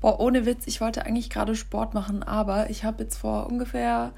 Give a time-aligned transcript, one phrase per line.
[0.00, 4.12] Boah, ohne Witz, ich wollte eigentlich gerade Sport machen, aber ich habe jetzt vor ungefähr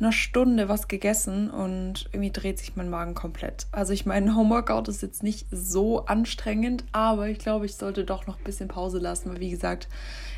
[0.00, 3.66] einer Stunde was gegessen und irgendwie dreht sich mein Magen komplett.
[3.72, 8.26] Also ich meine, Homeworkout ist jetzt nicht so anstrengend, aber ich glaube, ich sollte doch
[8.26, 9.88] noch ein bisschen Pause lassen, weil wie gesagt,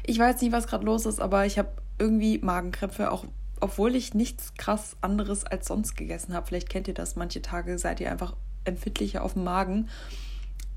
[0.05, 3.27] ich weiß nicht, was gerade los ist, aber ich habe irgendwie Magenkrämpfe, auch
[3.61, 6.47] obwohl ich nichts krass anderes als sonst gegessen habe.
[6.47, 8.35] Vielleicht kennt ihr das, manche Tage seid ihr einfach
[8.65, 9.89] empfindlicher auf den Magen.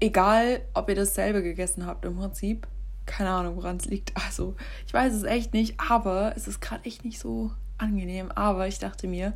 [0.04, 2.68] Egal, ob ihr dasselbe gegessen habt im Prinzip.
[3.06, 4.12] Keine Ahnung, woran es liegt.
[4.18, 4.54] Also,
[4.86, 8.30] ich weiß es echt nicht, aber es ist gerade echt nicht so angenehm.
[8.30, 9.32] Aber ich dachte mir,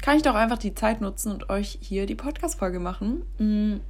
[0.00, 3.24] kann ich doch einfach die Zeit nutzen und euch hier die Podcast-Folge machen.
[3.38, 3.80] Mm,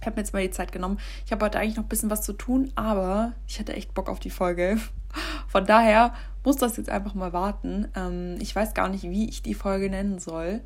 [0.00, 1.00] ich habe mir jetzt mal die Zeit genommen.
[1.26, 4.08] Ich habe heute eigentlich noch ein bisschen was zu tun, aber ich hatte echt Bock
[4.08, 4.78] auf die Folge.
[5.48, 7.88] Von daher muss das jetzt einfach mal warten.
[7.96, 10.60] Ähm, ich weiß gar nicht, wie ich die Folge nennen soll.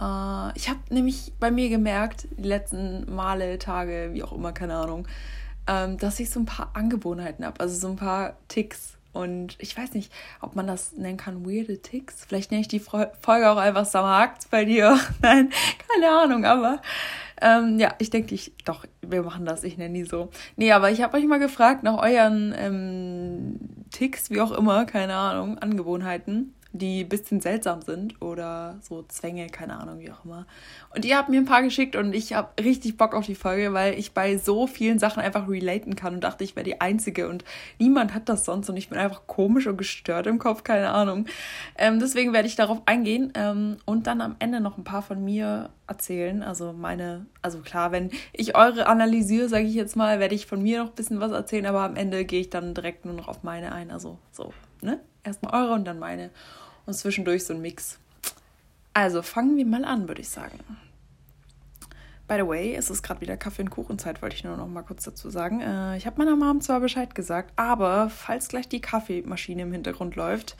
[0.00, 4.76] Äh, ich habe nämlich bei mir gemerkt, die letzten Male, Tage, wie auch immer, keine
[4.76, 5.06] Ahnung,
[5.66, 8.96] ähm, dass ich so ein paar Angewohnheiten habe, also so ein paar Ticks.
[9.12, 12.24] Und ich weiß nicht, ob man das nennen kann, weirde Ticks.
[12.26, 14.98] Vielleicht nenne ich die Folge auch einfach Samagt bei dir.
[15.22, 15.50] Nein,
[15.88, 16.82] keine Ahnung, aber
[17.40, 20.30] ähm, ja, ich denke, ich, doch, wir machen das, ich nenne die so.
[20.56, 25.14] Nee, aber ich habe euch mal gefragt nach euren ähm, Ticks, wie auch immer, keine
[25.14, 30.44] Ahnung, Angewohnheiten die ein bisschen seltsam sind oder so Zwänge, keine Ahnung, wie auch immer.
[30.94, 33.72] Und ihr habt mir ein paar geschickt und ich habe richtig Bock auf die Folge,
[33.72, 37.28] weil ich bei so vielen Sachen einfach relaten kann und dachte, ich wäre die Einzige
[37.28, 37.44] und
[37.78, 41.26] niemand hat das sonst und ich bin einfach komisch und gestört im Kopf, keine Ahnung.
[41.78, 45.24] Ähm, deswegen werde ich darauf eingehen ähm, und dann am Ende noch ein paar von
[45.24, 46.42] mir erzählen.
[46.42, 50.60] Also meine, also klar, wenn ich eure analysiere, sage ich jetzt mal, werde ich von
[50.60, 53.28] mir noch ein bisschen was erzählen, aber am Ende gehe ich dann direkt nur noch
[53.28, 53.92] auf meine ein.
[53.92, 54.98] Also so, ne?
[55.22, 56.30] Erstmal eure und dann meine
[56.86, 57.98] und zwischendurch so ein Mix.
[58.92, 60.58] Also fangen wir mal an, würde ich sagen.
[62.26, 64.80] By the way, es ist gerade wieder Kaffee- und Kuchenzeit, wollte ich nur noch mal
[64.80, 65.60] kurz dazu sagen.
[65.60, 70.16] Äh, ich habe meiner Mom zwar Bescheid gesagt, aber falls gleich die Kaffeemaschine im Hintergrund
[70.16, 70.56] läuft,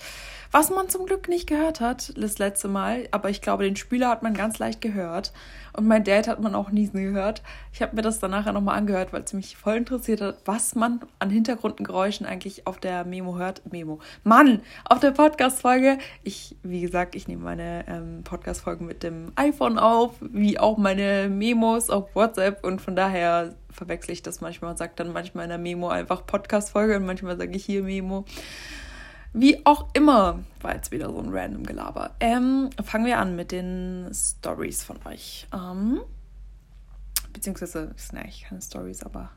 [0.50, 4.10] was man zum Glück nicht gehört hat das letzte Mal, aber ich glaube, den Spüler
[4.10, 5.32] hat man ganz leicht gehört.
[5.76, 7.42] Und mein Dad hat man auch niesen gehört.
[7.72, 10.74] Ich habe mir das dann nachher nochmal angehört, weil es mich voll interessiert hat, was
[10.74, 13.62] man an Hintergrundgeräuschen eigentlich auf der Memo hört.
[13.70, 13.98] Memo.
[14.22, 15.98] Mann, auf der Podcast-Folge.
[16.22, 21.28] Ich, wie gesagt, ich nehme meine ähm, Podcast-Folgen mit dem iPhone auf, wie auch meine
[21.28, 25.50] Memos auf WhatsApp und von daher verwechsel ich das manchmal und sage dann manchmal in
[25.50, 28.24] der Memo einfach Podcast-Folge und manchmal sage ich hier Memo.
[29.36, 32.12] Wie auch immer, war jetzt wieder so ein random Gelaber.
[32.20, 35.48] Ähm, fangen wir an mit den Stories von euch.
[35.52, 36.00] Ähm,
[37.32, 39.30] beziehungsweise, sind eigentlich keine Stories, aber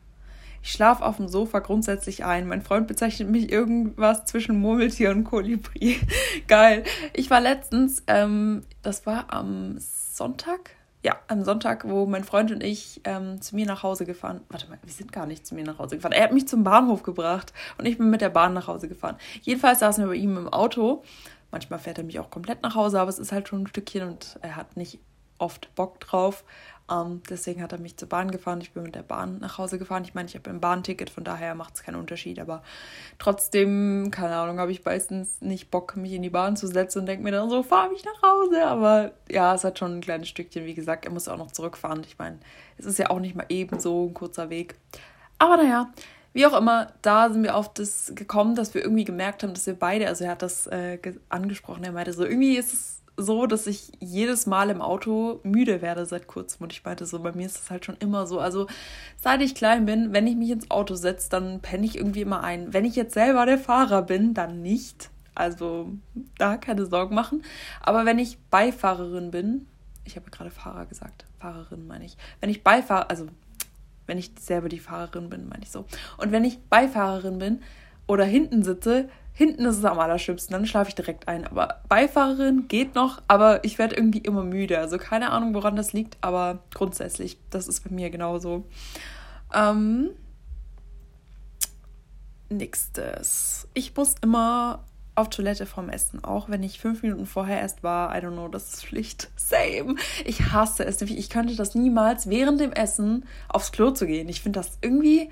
[0.62, 2.47] ich schlafe auf dem Sofa grundsätzlich ein.
[2.47, 6.00] Mein Freund bezeichnet mich irgendwas zwischen Murmeltier und Kolibri.
[6.47, 6.84] Geil.
[7.14, 12.63] Ich war letztens, ähm, das war am Sonntag, ja, am Sonntag, wo mein Freund und
[12.63, 14.41] ich ähm, zu mir nach Hause gefahren.
[14.50, 16.12] Warte mal, wir sind gar nicht zu mir nach Hause gefahren.
[16.12, 19.18] Er hat mich zum Bahnhof gebracht und ich bin mit der Bahn nach Hause gefahren.
[19.41, 21.03] Jedenfalls saßen wir bei ihm im Auto.
[21.52, 24.08] Manchmal fährt er mich auch komplett nach Hause, aber es ist halt schon ein Stückchen
[24.08, 25.00] und er hat nicht
[25.37, 26.43] oft Bock drauf.
[26.89, 28.61] Ähm, deswegen hat er mich zur Bahn gefahren.
[28.61, 30.03] Ich bin mit der Bahn nach Hause gefahren.
[30.05, 32.39] Ich meine, ich habe ein Bahnticket, von daher macht es keinen Unterschied.
[32.39, 32.63] Aber
[33.19, 37.05] trotzdem, keine Ahnung, habe ich meistens nicht Bock, mich in die Bahn zu setzen und
[37.07, 38.65] denke mir dann so, fahr mich nach Hause.
[38.65, 40.65] Aber ja, es hat schon ein kleines Stückchen.
[40.65, 42.03] Wie gesagt, er muss auch noch zurückfahren.
[42.05, 42.39] Ich meine,
[42.77, 44.75] es ist ja auch nicht mal eben so ein kurzer Weg.
[45.39, 45.91] Aber naja,
[46.33, 49.65] wie auch immer, da sind wir auf das gekommen, dass wir irgendwie gemerkt haben, dass
[49.65, 50.99] wir beide, also er hat das äh,
[51.29, 55.81] angesprochen, er meinte so, irgendwie ist es so, dass ich jedes Mal im Auto müde
[55.81, 56.63] werde seit kurzem.
[56.63, 58.39] Und ich meinte so, bei mir ist das halt schon immer so.
[58.39, 58.67] Also
[59.17, 62.44] seit ich klein bin, wenn ich mich ins Auto setze, dann penne ich irgendwie immer
[62.44, 62.73] ein.
[62.73, 65.09] Wenn ich jetzt selber der Fahrer bin, dann nicht.
[65.33, 65.91] Also
[66.38, 67.44] da keine Sorgen machen.
[67.81, 69.67] Aber wenn ich Beifahrerin bin,
[70.05, 72.17] ich habe gerade Fahrer gesagt, Fahrerin meine ich.
[72.39, 73.28] Wenn ich Beifahrer, also
[74.05, 75.85] wenn ich selber die Fahrerin bin, meine ich so.
[76.17, 77.61] Und wenn ich Beifahrerin bin
[78.05, 81.45] oder hinten sitze, Hinten ist es am allerschlimmsten, dann schlafe ich direkt ein.
[81.45, 84.79] Aber Beifahrerin geht noch, aber ich werde irgendwie immer müde.
[84.79, 88.65] Also keine Ahnung, woran das liegt, aber grundsätzlich, das ist bei mir genauso.
[89.53, 90.09] Ähm,
[92.49, 93.67] nächstes.
[93.75, 98.17] Ich muss immer auf Toilette vorm Essen, auch wenn ich fünf Minuten vorher erst war.
[98.17, 99.29] I don't know, das ist Pflicht.
[99.35, 99.97] Same.
[100.25, 100.99] Ich hasse es.
[101.03, 104.29] Ich könnte das niemals während dem Essen aufs Klo zu gehen.
[104.29, 105.29] Ich finde das irgendwie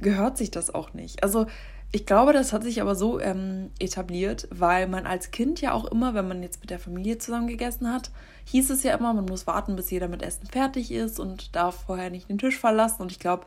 [0.00, 1.22] gehört sich das auch nicht.
[1.22, 1.46] Also
[1.94, 5.84] ich glaube, das hat sich aber so ähm, etabliert, weil man als Kind ja auch
[5.84, 8.10] immer, wenn man jetzt mit der Familie zusammen gegessen hat,
[8.46, 11.84] hieß es ja immer, man muss warten, bis jeder mit Essen fertig ist und darf
[11.86, 13.00] vorher nicht den Tisch verlassen.
[13.00, 13.44] Und ich glaube,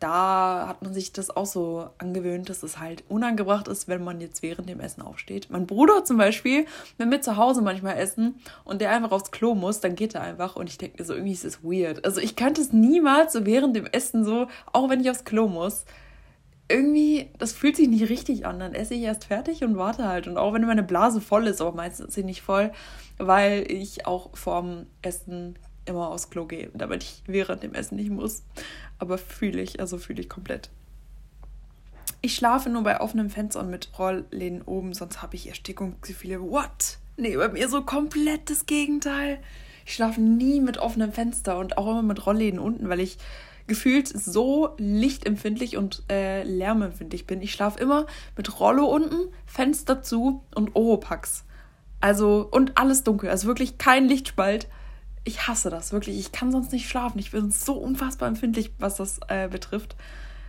[0.00, 4.20] da hat man sich das auch so angewöhnt, dass es halt unangebracht ist, wenn man
[4.20, 5.46] jetzt während dem Essen aufsteht.
[5.48, 6.66] Mein Bruder zum Beispiel,
[6.96, 10.22] wenn wir zu Hause manchmal essen und der einfach aufs Klo muss, dann geht er
[10.22, 12.04] einfach und ich denke mir so, irgendwie ist es weird.
[12.04, 15.46] Also ich könnte es niemals so während dem Essen so, auch wenn ich aufs Klo
[15.46, 15.84] muss,
[16.68, 18.60] irgendwie, das fühlt sich nicht richtig an.
[18.60, 20.26] Dann esse ich erst fertig und warte halt.
[20.26, 22.72] Und auch wenn meine Blase voll ist, aber meistens ist sie nicht voll,
[23.16, 28.10] weil ich auch vorm Essen immer aufs Klo gehe, damit ich während dem Essen nicht
[28.10, 28.42] muss.
[28.98, 30.70] Aber fühle ich, also fühle ich komplett.
[32.20, 36.42] Ich schlafe nur bei offenem Fenster und mit Rollläden oben, sonst habe ich Erstickungsgefühle.
[36.42, 36.98] What?
[37.16, 39.38] Nee, bei mir so komplett das Gegenteil.
[39.86, 43.18] Ich schlafe nie mit offenem Fenster und auch immer mit Rollläden unten, weil ich
[43.68, 47.40] gefühlt so lichtempfindlich und äh, lärmempfindlich bin.
[47.42, 48.06] Ich schlafe immer
[48.36, 51.44] mit Rollo unten, Fenster zu und Oropax.
[52.00, 53.30] Also, und alles dunkel.
[53.30, 54.68] Also wirklich kein Lichtspalt.
[55.24, 56.18] Ich hasse das, wirklich.
[56.18, 57.18] Ich kann sonst nicht schlafen.
[57.18, 59.94] Ich bin so unfassbar empfindlich, was das äh, betrifft.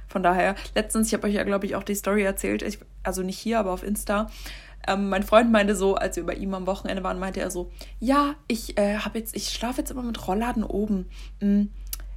[0.08, 3.22] Von daher, letztens, ich habe euch ja, glaube ich, auch die Story erzählt, ich, also
[3.22, 4.32] nicht hier, aber auf Insta.
[4.88, 7.70] Ähm, mein Freund meinte so, als wir bei ihm am Wochenende waren, meinte er so,
[8.00, 11.08] ja, ich äh, habe jetzt, ich schlafe jetzt immer mit Rollladen oben.
[11.42, 11.70] Mhm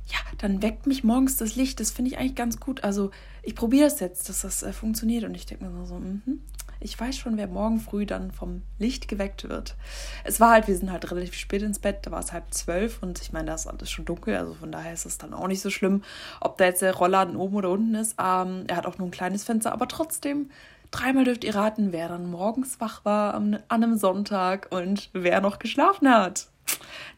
[0.06, 1.80] ja, dann weckt mich morgens das Licht.
[1.80, 2.84] Das finde ich eigentlich ganz gut.
[2.84, 3.10] Also
[3.42, 5.24] ich probiere es jetzt, dass das äh, funktioniert.
[5.24, 6.40] Und ich denke mir so, mm
[6.82, 9.76] ich weiß schon, wer morgen früh dann vom Licht geweckt wird.
[10.24, 13.02] Es war halt, wir sind halt relativ spät ins Bett, da war es halb zwölf
[13.02, 15.46] und ich meine, da ist alles schon dunkel, also von daher ist es dann auch
[15.46, 16.02] nicht so schlimm,
[16.40, 18.16] ob da jetzt der Rollladen oben oder unten ist.
[18.20, 20.50] Ähm, er hat auch nur ein kleines Fenster, aber trotzdem
[20.90, 25.58] dreimal dürft ihr raten, wer dann morgens wach war an einem Sonntag und wer noch
[25.58, 26.48] geschlafen hat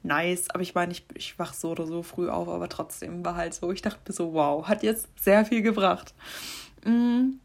[0.03, 0.51] nice.
[0.51, 3.55] Aber ich meine, ich, ich wach so oder so früh auf, aber trotzdem war halt
[3.55, 6.15] so, ich dachte mir so, wow, hat jetzt sehr viel gebracht.
[6.85, 7.41] Mhm.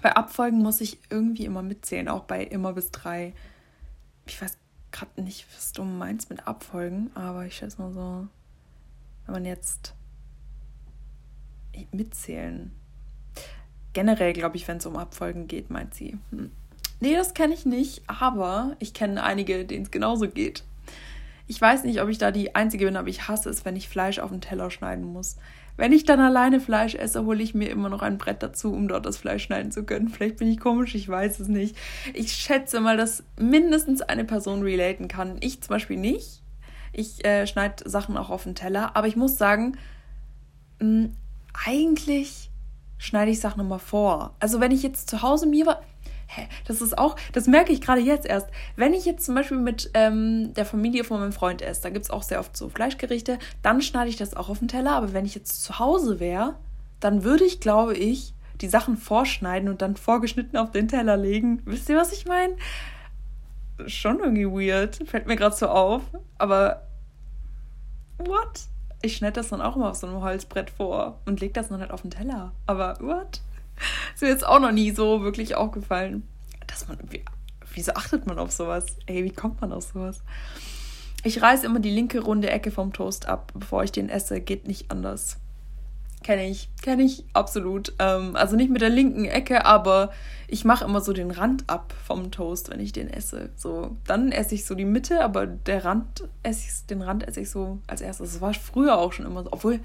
[0.00, 3.34] Bei Abfolgen muss ich irgendwie immer mitzählen, auch bei immer bis drei.
[4.26, 4.56] Ich weiß
[4.92, 8.28] gerade nicht, was du meinst mit Abfolgen, aber ich schätze mal so,
[9.26, 9.94] wenn man jetzt
[11.92, 12.72] mitzählen.
[13.92, 16.18] Generell glaube ich, wenn es um Abfolgen geht, meint sie.
[16.30, 16.50] Hm.
[17.00, 20.64] Nee, das kenne ich nicht, aber ich kenne einige, denen es genauso geht.
[21.48, 23.88] Ich weiß nicht, ob ich da die Einzige bin, aber ich hasse es, wenn ich
[23.88, 25.36] Fleisch auf den Teller schneiden muss.
[25.78, 28.86] Wenn ich dann alleine Fleisch esse, hole ich mir immer noch ein Brett dazu, um
[28.86, 30.08] dort das Fleisch schneiden zu können.
[30.08, 31.76] Vielleicht bin ich komisch, ich weiß es nicht.
[32.14, 35.38] Ich schätze mal, dass mindestens eine Person relaten kann.
[35.40, 36.42] Ich zum Beispiel nicht.
[36.92, 39.78] Ich äh, schneide Sachen auch auf den Teller, aber ich muss sagen,
[40.80, 41.12] mh, hm,
[41.66, 42.50] eigentlich
[42.98, 44.34] schneide ich Sachen immer vor.
[44.40, 45.78] Also wenn ich jetzt zu Hause mir
[46.28, 48.48] hä, das ist auch, das merke ich gerade jetzt erst.
[48.76, 52.04] Wenn ich jetzt zum Beispiel mit ähm, der Familie von meinem Freund esse, da gibt
[52.04, 54.92] es auch sehr oft so Fleischgerichte, dann schneide ich das auch auf den Teller.
[54.92, 56.54] Aber wenn ich jetzt zu Hause wäre,
[57.00, 61.62] dann würde ich, glaube ich, die Sachen vorschneiden und dann vorgeschnitten auf den Teller legen.
[61.64, 62.56] Wisst ihr, was ich meine?
[63.86, 64.96] Schon irgendwie weird.
[65.06, 66.02] Fällt mir gerade so auf.
[66.38, 66.82] Aber
[68.18, 68.66] what?
[69.00, 71.80] Ich schneide das dann auch immer auf so einem Holzbrett vor und lege das dann
[71.80, 72.52] halt auf den Teller.
[72.66, 73.40] Aber what?
[74.14, 76.26] Ist mir jetzt auch noch nie so wirklich aufgefallen.
[76.66, 77.24] Dass man, wie,
[77.74, 78.86] wieso achtet man auf sowas?
[79.06, 80.22] Ey, wie kommt man auf sowas?
[81.24, 84.40] Ich reiße immer die linke runde Ecke vom Toast ab, bevor ich den esse.
[84.40, 85.38] Geht nicht anders.
[86.22, 87.92] Kenne ich, kenne ich absolut.
[87.98, 90.10] Ähm, also nicht mit der linken Ecke, aber
[90.48, 93.50] ich mache immer so den Rand ab vom Toast, wenn ich den esse.
[93.56, 97.40] So, dann esse ich so die Mitte, aber der Rand esse ich, den Rand esse
[97.40, 98.32] ich so als erstes.
[98.32, 99.52] Das war früher auch schon immer so.
[99.52, 99.80] Obwohl,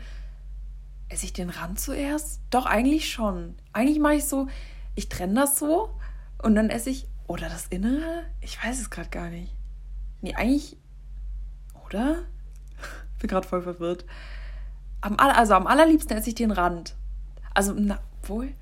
[1.14, 2.42] Esse ich den Rand zuerst?
[2.50, 3.54] Doch, eigentlich schon.
[3.72, 4.48] Eigentlich mache ich so,
[4.96, 5.92] ich trenne das so
[6.42, 7.08] und dann esse ich.
[7.28, 8.24] Oder das Innere?
[8.42, 9.54] Ich weiß es gerade gar nicht.
[10.22, 10.76] Nee, eigentlich.
[11.86, 12.24] Oder?
[13.20, 14.06] Bin gerade voll verwirrt.
[15.02, 16.96] Am, also am allerliebsten esse ich den Rand.
[17.54, 18.56] Also, na, wohl.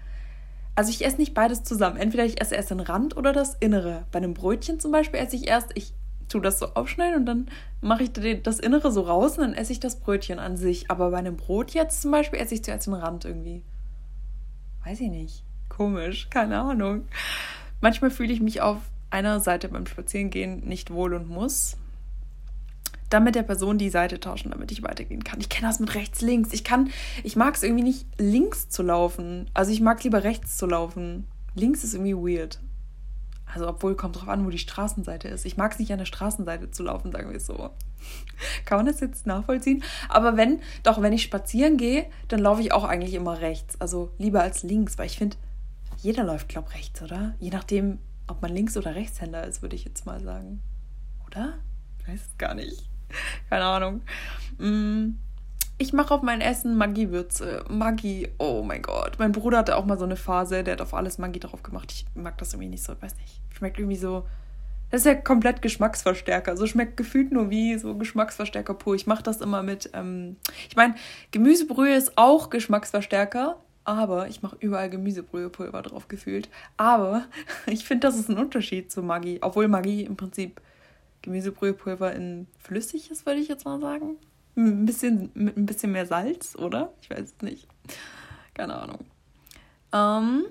[0.76, 1.96] Also ich esse nicht beides zusammen.
[1.96, 4.06] Entweder ich esse erst den Rand oder das Innere.
[4.12, 5.94] Bei einem Brötchen zum Beispiel esse ich erst, ich
[6.32, 7.48] tue das so aufschneiden und dann
[7.82, 8.12] mache ich
[8.42, 10.90] das Innere so raus und dann esse ich das Brötchen an sich.
[10.90, 13.64] Aber bei einem Brot jetzt zum Beispiel esse ich zuerst den Rand irgendwie.
[14.86, 15.44] Weiß ich nicht.
[15.70, 17.06] Komisch, keine Ahnung.
[17.80, 18.78] Manchmal fühle ich mich auf
[19.10, 21.78] einer Seite beim Spazierengehen nicht wohl und muss
[23.10, 25.40] dann mit der Person die Seite tauschen, damit ich weitergehen kann.
[25.42, 26.54] Ich kenne das mit rechts, links.
[26.54, 26.90] Ich kann,
[27.24, 29.50] ich mag es irgendwie nicht links zu laufen.
[29.54, 31.28] Also ich mag lieber rechts zu laufen.
[31.54, 32.60] Links ist irgendwie weird.
[33.54, 35.46] Also, obwohl, kommt drauf an, wo die Straßenseite ist.
[35.46, 37.72] Ich mag es nicht an der Straßenseite zu laufen, sagen wir so.
[38.66, 39.84] Kann man das jetzt nachvollziehen?
[40.10, 43.80] Aber wenn, doch, wenn ich spazieren gehe, dann laufe ich auch eigentlich immer rechts.
[43.80, 45.38] Also lieber als links, weil ich finde,
[45.98, 47.36] jeder läuft, glaube ich, rechts, oder?
[47.40, 50.62] Je nachdem, ob man Links- oder Rechtshänder ist, würde ich jetzt mal sagen.
[51.28, 51.56] Oder?
[52.00, 52.90] Ich weiß es gar nicht.
[53.50, 54.02] Keine Ahnung.
[54.58, 55.12] Mm
[55.82, 57.66] ich mache auf mein Essen Maggi-Würze.
[57.68, 59.18] Maggi, oh mein Gott.
[59.18, 61.92] Mein Bruder hatte auch mal so eine Phase, der hat auf alles Maggi drauf gemacht.
[61.92, 63.42] Ich mag das irgendwie nicht so, weiß nicht.
[63.58, 64.28] Schmeckt irgendwie so.
[64.92, 66.56] Das ist ja komplett Geschmacksverstärker.
[66.56, 68.94] So schmeckt gefühlt nur wie so Geschmacksverstärker pur.
[68.94, 69.90] Ich mache das immer mit.
[69.94, 70.36] Ähm,
[70.70, 70.94] ich meine,
[71.32, 76.48] Gemüsebrühe ist auch Geschmacksverstärker, aber ich mache überall Gemüsebrühepulver drauf gefühlt.
[76.78, 77.26] Aber
[77.66, 79.40] ich finde, das ist ein Unterschied zu Maggi.
[79.42, 80.62] Obwohl Maggi im Prinzip
[81.24, 84.18] Gemüsebrühepulver in flüssig ist, würde ich jetzt mal sagen.
[84.56, 86.92] Ein bisschen, mit ein bisschen mehr Salz, oder?
[87.02, 87.68] Ich weiß es nicht.
[88.54, 89.00] Keine Ahnung.
[89.94, 90.46] Ähm,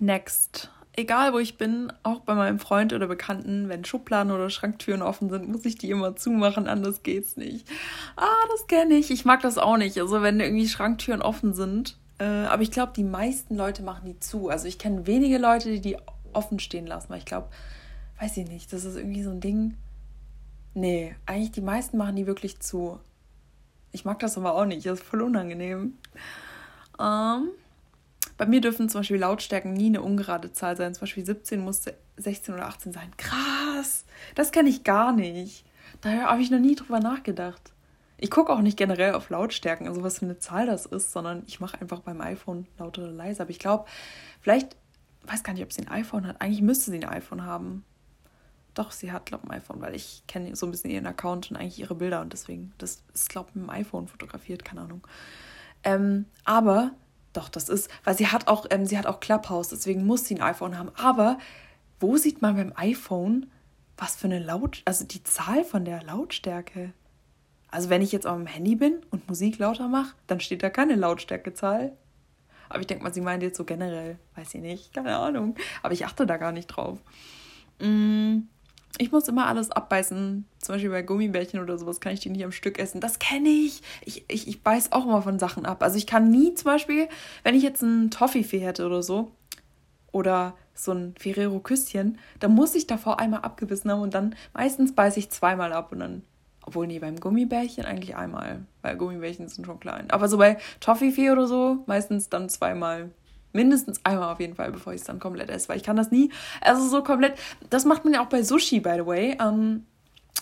[0.00, 0.70] next.
[0.96, 5.30] Egal wo ich bin, auch bei meinem Freund oder Bekannten, wenn Schubladen oder Schranktüren offen
[5.30, 7.66] sind, muss ich die immer zumachen, anders geht's nicht.
[8.16, 9.10] Ah, das kenne ich.
[9.10, 9.98] Ich mag das auch nicht.
[9.98, 11.96] Also wenn irgendwie Schranktüren offen sind.
[12.18, 14.48] Äh, aber ich glaube, die meisten Leute machen die zu.
[14.48, 15.96] Also ich kenne wenige Leute, die die
[16.32, 17.48] offen stehen lassen, weil ich glaube,
[18.20, 19.76] weiß ich nicht, das ist irgendwie so ein Ding.
[20.80, 22.98] Nee, eigentlich die meisten machen die wirklich zu.
[23.92, 25.98] Ich mag das aber auch nicht, das ist voll unangenehm.
[26.98, 27.50] Ähm,
[28.38, 30.94] bei mir dürfen zum Beispiel Lautstärken nie eine ungerade Zahl sein.
[30.94, 33.14] Zum Beispiel 17 musste 16 oder 18 sein.
[33.18, 35.66] Krass, das kenne ich gar nicht.
[36.00, 37.74] Daher habe ich noch nie drüber nachgedacht.
[38.16, 41.42] Ich gucke auch nicht generell auf Lautstärken, also was für eine Zahl das ist, sondern
[41.46, 43.42] ich mache einfach beim iPhone laut oder leise.
[43.42, 43.84] Aber ich glaube,
[44.40, 44.76] vielleicht,
[45.24, 46.40] weiß gar nicht, ob sie ein iPhone hat.
[46.40, 47.84] Eigentlich müsste sie ein iPhone haben.
[48.80, 51.50] Doch, sie hat, glaube ich, ein iPhone, weil ich kenne so ein bisschen ihren Account
[51.50, 54.80] und eigentlich ihre Bilder und deswegen, das ist, glaube ich, mit dem iPhone fotografiert, keine
[54.80, 55.06] Ahnung.
[55.84, 56.92] Ähm, aber,
[57.34, 60.36] doch, das ist, weil sie hat auch, ähm, sie hat auch Clubhouse, deswegen muss sie
[60.36, 60.88] ein iPhone haben.
[60.96, 61.36] Aber
[61.98, 63.50] wo sieht man beim iPhone,
[63.98, 66.94] was für eine Laut, also die Zahl von der Lautstärke?
[67.68, 70.70] Also wenn ich jetzt auf dem Handy bin und Musik lauter mache, dann steht da
[70.70, 71.94] keine Lautstärkezahl.
[72.70, 75.54] Aber ich denke mal, sie meint jetzt so generell, weiß ich nicht, keine Ahnung.
[75.82, 76.98] Aber ich achte da gar nicht drauf.
[77.78, 78.42] Mm,
[78.98, 80.44] ich muss immer alles abbeißen.
[80.58, 83.00] Zum Beispiel bei Gummibärchen oder sowas kann ich die nicht am Stück essen.
[83.00, 83.82] Das kenne ich.
[84.04, 84.48] Ich, ich.
[84.48, 85.82] ich beiß auch immer von Sachen ab.
[85.82, 87.08] Also ich kann nie zum Beispiel,
[87.42, 89.30] wenn ich jetzt ein Toffifee hätte oder so,
[90.12, 95.18] oder so ein Ferrero-Küsschen, dann muss ich davor einmal abgebissen haben und dann meistens beiße
[95.18, 96.22] ich zweimal ab und dann,
[96.64, 100.10] obwohl nee, beim Gummibärchen eigentlich einmal, weil Gummibärchen sind schon klein.
[100.10, 103.10] Aber so bei Toffifee oder so, meistens dann zweimal
[103.52, 106.10] Mindestens einmal auf jeden Fall, bevor ich es dann komplett esse, weil ich kann das
[106.10, 106.30] nie.
[106.60, 107.38] Also so komplett.
[107.68, 109.36] Das macht man ja auch bei Sushi, by the way.
[109.40, 109.86] Ähm,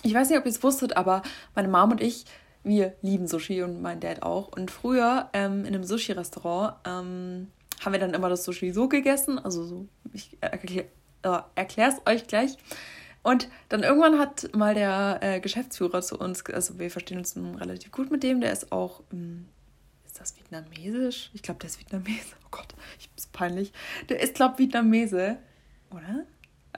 [0.03, 1.23] ich weiß nicht, ob ihr es wusstet, aber
[1.55, 2.25] meine Mom und ich,
[2.65, 4.49] wir lieben Sushi und mein Dad auch.
[4.49, 7.49] Und früher ähm, in einem Sushi-Restaurant ähm,
[7.85, 9.38] haben wir dann immer das Sushi so gegessen.
[9.38, 10.87] Also so, ich erkläre
[11.91, 12.57] es euch gleich.
[13.23, 17.91] Und dann irgendwann hat mal der äh, Geschäftsführer zu uns, also wir verstehen uns relativ
[17.91, 19.03] gut mit dem, der ist auch
[20.19, 21.31] ähm, das Vietnamesisch?
[21.33, 22.35] Ich glaube, der ist Vietnamese.
[22.45, 23.73] Oh Gott, ich ist peinlich.
[24.09, 25.39] Der ist, glaube ich, Vietnamese.
[25.91, 26.25] Oder?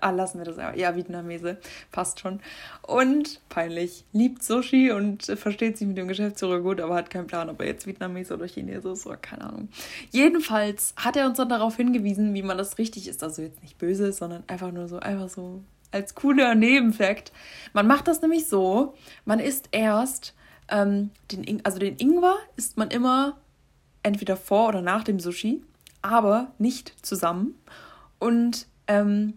[0.00, 0.56] Ah, lassen wir das.
[0.78, 1.58] Ja, Vietnamese.
[1.92, 2.40] Passt schon.
[2.82, 4.04] Und peinlich.
[4.12, 7.66] Liebt Sushi und versteht sich mit dem Geschäftsführer gut, aber hat keinen Plan, ob er
[7.66, 9.68] jetzt Vietnamese oder Chinese ist oder keine Ahnung.
[10.10, 13.22] Jedenfalls hat er uns dann darauf hingewiesen, wie man das richtig ist.
[13.22, 17.32] Also jetzt nicht böse, sondern einfach nur so, einfach so als cooler Nebenfakt.
[17.72, 18.94] Man macht das nämlich so,
[19.24, 20.34] man isst erst
[20.70, 23.36] ähm, den, also den Ingwer isst man immer
[24.02, 25.62] entweder vor oder nach dem Sushi,
[26.02, 27.54] aber nicht zusammen.
[28.18, 29.34] Und ähm,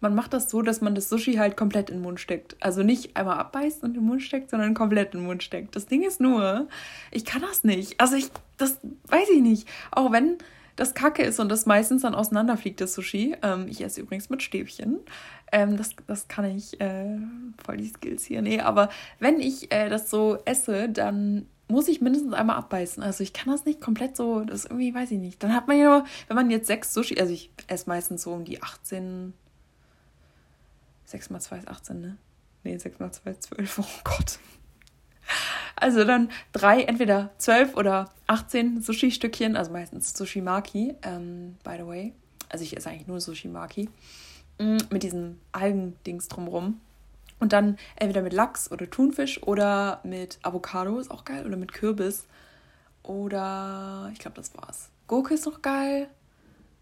[0.00, 2.56] man macht das so, dass man das Sushi halt komplett in den Mund steckt.
[2.60, 5.74] Also nicht einmal abbeißt und in den Mund steckt, sondern komplett in den Mund steckt.
[5.76, 6.68] Das Ding ist nur,
[7.10, 7.98] ich kann das nicht.
[8.00, 9.66] Also ich, das weiß ich nicht.
[9.90, 10.36] Auch wenn
[10.76, 13.36] das Kacke ist und das meistens dann auseinanderfliegt, das Sushi.
[13.42, 15.00] Ähm, ich esse übrigens mit Stäbchen.
[15.52, 17.18] Ähm, das, das kann ich, äh,
[17.64, 18.42] voll die Skills hier.
[18.42, 18.88] Nee, aber
[19.18, 23.02] wenn ich äh, das so esse, dann muss ich mindestens einmal abbeißen.
[23.02, 25.42] Also ich kann das nicht komplett so, das irgendwie, weiß ich nicht.
[25.42, 28.32] Dann hat man ja nur, wenn man jetzt sechs Sushi, also ich esse meistens so
[28.32, 29.32] um die 18,
[31.04, 32.16] 6 mal 2 ist 18, ne?
[32.64, 34.38] Nee, 6 mal 2 ist 12, oh Gott.
[35.84, 42.14] Also dann drei, entweder 12 oder 18 Sushi-Stückchen, also meistens Sushi-Maki, ähm, by the way.
[42.48, 43.90] Also ich esse eigentlich nur Sushi-Maki.
[44.58, 46.80] Mm, mit diesem Algendings drumrum.
[47.38, 51.74] Und dann entweder mit Lachs oder Thunfisch oder mit Avocado, ist auch geil, oder mit
[51.74, 52.24] Kürbis.
[53.02, 54.88] Oder ich glaube, das war's.
[55.06, 56.08] Gurke ist noch geil.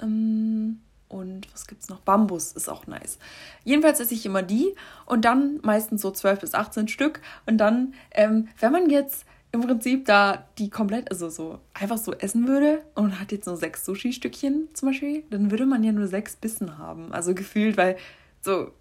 [0.00, 0.80] Ähm,
[1.12, 2.00] und was gibt's noch?
[2.00, 3.18] Bambus ist auch nice.
[3.64, 4.74] Jedenfalls esse ich immer die
[5.06, 7.20] und dann meistens so 12 bis 18 Stück.
[7.46, 12.14] Und dann, ähm, wenn man jetzt im Prinzip da die komplett, also so einfach so
[12.14, 16.06] essen würde und hat jetzt nur sechs Sushi-Stückchen zum Beispiel, dann würde man ja nur
[16.06, 17.12] sechs Bissen haben.
[17.12, 17.96] Also gefühlt, weil
[18.40, 18.72] so,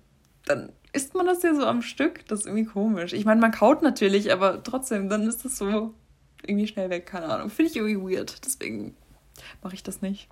[0.46, 2.26] dann isst man das ja so am Stück.
[2.28, 3.12] Das ist irgendwie komisch.
[3.12, 5.94] Ich meine, man kaut natürlich, aber trotzdem, dann ist das so
[6.48, 7.50] irgendwie schnell weg, keine Ahnung.
[7.50, 8.46] Finde ich irgendwie weird.
[8.46, 8.96] Deswegen
[9.62, 10.30] mache ich das nicht.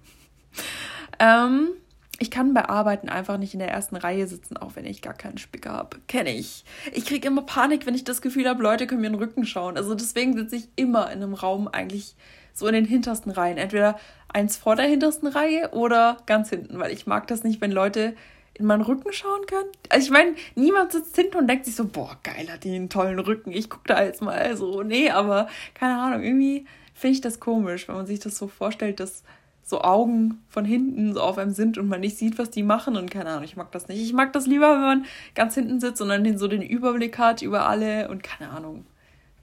[1.19, 1.69] Ähm,
[2.19, 5.13] ich kann bei Arbeiten einfach nicht in der ersten Reihe sitzen, auch wenn ich gar
[5.13, 5.97] keinen Spicker habe.
[6.07, 6.65] Kenne ich.
[6.93, 9.77] Ich kriege immer Panik, wenn ich das Gefühl habe, Leute können mir den Rücken schauen.
[9.77, 12.15] Also deswegen sitze ich immer in einem Raum eigentlich
[12.53, 13.57] so in den hintersten Reihen.
[13.57, 13.97] Entweder
[14.27, 18.15] eins vor der hintersten Reihe oder ganz hinten, weil ich mag das nicht, wenn Leute
[18.53, 19.69] in meinen Rücken schauen können.
[19.87, 22.89] Also ich meine, niemand sitzt hinten und denkt sich so, boah, geil, hat die einen
[22.89, 23.51] tollen Rücken.
[23.51, 24.83] Ich gucke da jetzt mal so.
[24.83, 28.99] Nee, aber keine Ahnung, irgendwie finde ich das komisch, wenn man sich das so vorstellt,
[28.99, 29.23] dass
[29.69, 32.97] so Augen von hinten so auf einem sind und man nicht sieht, was die machen
[32.97, 34.01] und keine Ahnung, ich mag das nicht.
[34.01, 37.43] Ich mag das lieber, wenn man ganz hinten sitzt und dann so den Überblick hat
[37.43, 38.85] über alle und keine Ahnung.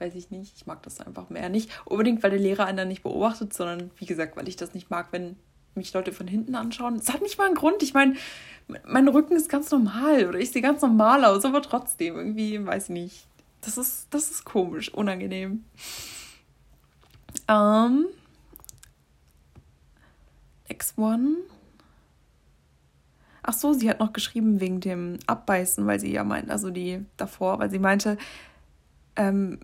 [0.01, 1.71] Weiß ich nicht, ich mag das einfach mehr nicht.
[1.85, 4.91] Unbedingt, weil der Lehrer einen dann nicht beobachtet, sondern wie gesagt, weil ich das nicht
[4.91, 5.37] mag, wenn
[5.75, 6.97] mich Leute von hinten anschauen.
[6.97, 7.83] Es hat nicht mal einen Grund.
[7.83, 8.17] Ich meine,
[8.85, 12.85] mein Rücken ist ganz normal oder ich sehe ganz normal aus, aber trotzdem irgendwie, weiß
[12.85, 13.27] ich nicht.
[13.61, 15.65] Das ist, das ist komisch, unangenehm.
[17.49, 18.07] Ähm.
[18.07, 18.07] Um
[20.69, 21.37] X1.
[23.43, 27.05] Ach so, sie hat noch geschrieben wegen dem Abbeißen, weil sie ja meint, also die
[27.17, 28.19] davor, weil sie meinte,
[29.15, 29.61] ähm,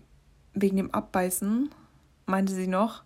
[0.53, 1.69] wegen dem Abbeißen,
[2.25, 3.03] meinte sie noch.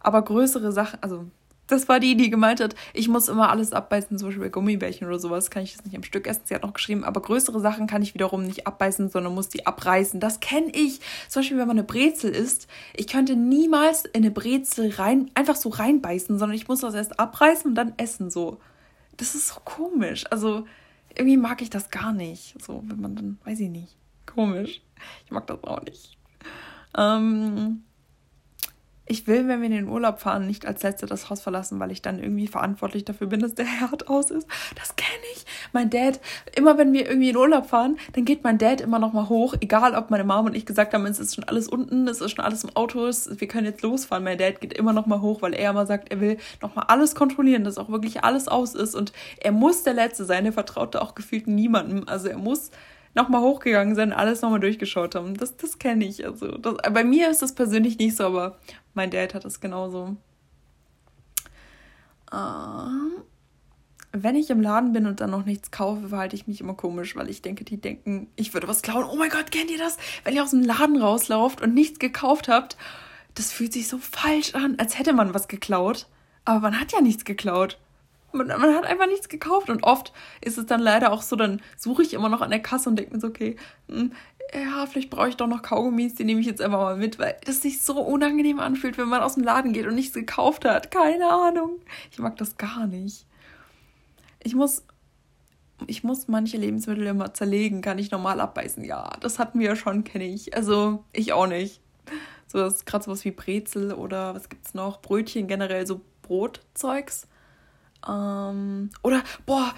[0.00, 1.26] Aber größere Sachen, also
[1.72, 5.06] das war die, die gemeint hat, ich muss immer alles abbeißen, zum Beispiel bei Gummibärchen
[5.06, 6.42] oder sowas, kann ich das nicht am Stück essen.
[6.44, 9.66] Sie hat noch geschrieben, aber größere Sachen kann ich wiederum nicht abbeißen, sondern muss die
[9.66, 10.20] abreißen.
[10.20, 11.00] Das kenne ich.
[11.28, 15.56] Zum Beispiel, wenn man eine Brezel isst, ich könnte niemals in eine Brezel rein, einfach
[15.56, 18.58] so reinbeißen, sondern ich muss das erst abreißen und dann essen so.
[19.16, 20.24] Das ist so komisch.
[20.30, 20.66] Also,
[21.16, 22.54] irgendwie mag ich das gar nicht.
[22.62, 23.96] So, wenn man dann, weiß ich nicht.
[24.26, 24.82] Komisch.
[25.24, 26.16] Ich mag das auch nicht.
[26.96, 27.82] Ähm,
[29.04, 31.90] ich will, wenn wir in den Urlaub fahren, nicht als Letzte das Haus verlassen, weil
[31.90, 34.46] ich dann irgendwie verantwortlich dafür bin, dass der Herd aus ist.
[34.76, 35.44] Das kenne ich.
[35.72, 36.20] Mein Dad,
[36.56, 39.54] immer wenn wir irgendwie in Urlaub fahren, dann geht mein Dad immer noch mal hoch,
[39.60, 42.30] egal ob meine Mom und ich gesagt haben, es ist schon alles unten, es ist
[42.30, 44.24] schon alles im Auto, wir können jetzt losfahren.
[44.24, 46.82] Mein Dad geht immer noch mal hoch, weil er immer sagt, er will noch mal
[46.82, 50.52] alles kontrollieren, dass auch wirklich alles aus ist und er muss der Letzte sein, er
[50.52, 52.04] vertraut da auch gefühlt niemandem.
[52.06, 52.70] Also er muss
[53.14, 55.34] nochmal hochgegangen sind, alles nochmal durchgeschaut haben.
[55.36, 56.24] Das, das kenne ich.
[56.24, 58.58] Also das, bei mir ist das persönlich nicht so, aber
[58.94, 60.16] mein Dad hat das genauso.
[62.32, 63.12] Ähm,
[64.12, 67.16] wenn ich im Laden bin und dann noch nichts kaufe, verhalte ich mich immer komisch,
[67.16, 69.06] weil ich denke, die denken, ich würde was klauen.
[69.10, 69.96] Oh mein Gott, kennt ihr das?
[70.24, 72.76] Wenn ihr aus dem Laden rauslauft und nichts gekauft habt,
[73.34, 76.06] das fühlt sich so falsch an, als hätte man was geklaut.
[76.44, 77.78] Aber man hat ja nichts geklaut.
[78.32, 81.60] Man, man, hat einfach nichts gekauft und oft ist es dann leider auch so, dann
[81.76, 83.56] suche ich immer noch an der Kasse und denke mir so, okay,
[83.88, 84.12] hm,
[84.54, 87.36] ja, vielleicht brauche ich doch noch Kaugummis, die nehme ich jetzt einfach mal mit, weil
[87.46, 90.90] das sich so unangenehm anfühlt, wenn man aus dem Laden geht und nichts gekauft hat.
[90.90, 91.80] Keine Ahnung.
[92.10, 93.26] Ich mag das gar nicht.
[94.42, 94.84] Ich muss,
[95.86, 98.84] ich muss manche Lebensmittel immer zerlegen, kann ich normal abbeißen.
[98.84, 100.54] Ja, das hatten wir ja schon, kenne ich.
[100.54, 101.80] Also, ich auch nicht.
[102.46, 105.00] So, das ist gerade sowas wie Brezel oder was gibt's noch?
[105.00, 107.26] Brötchen generell, so Brotzeugs
[108.08, 109.74] ähm, oder, boah,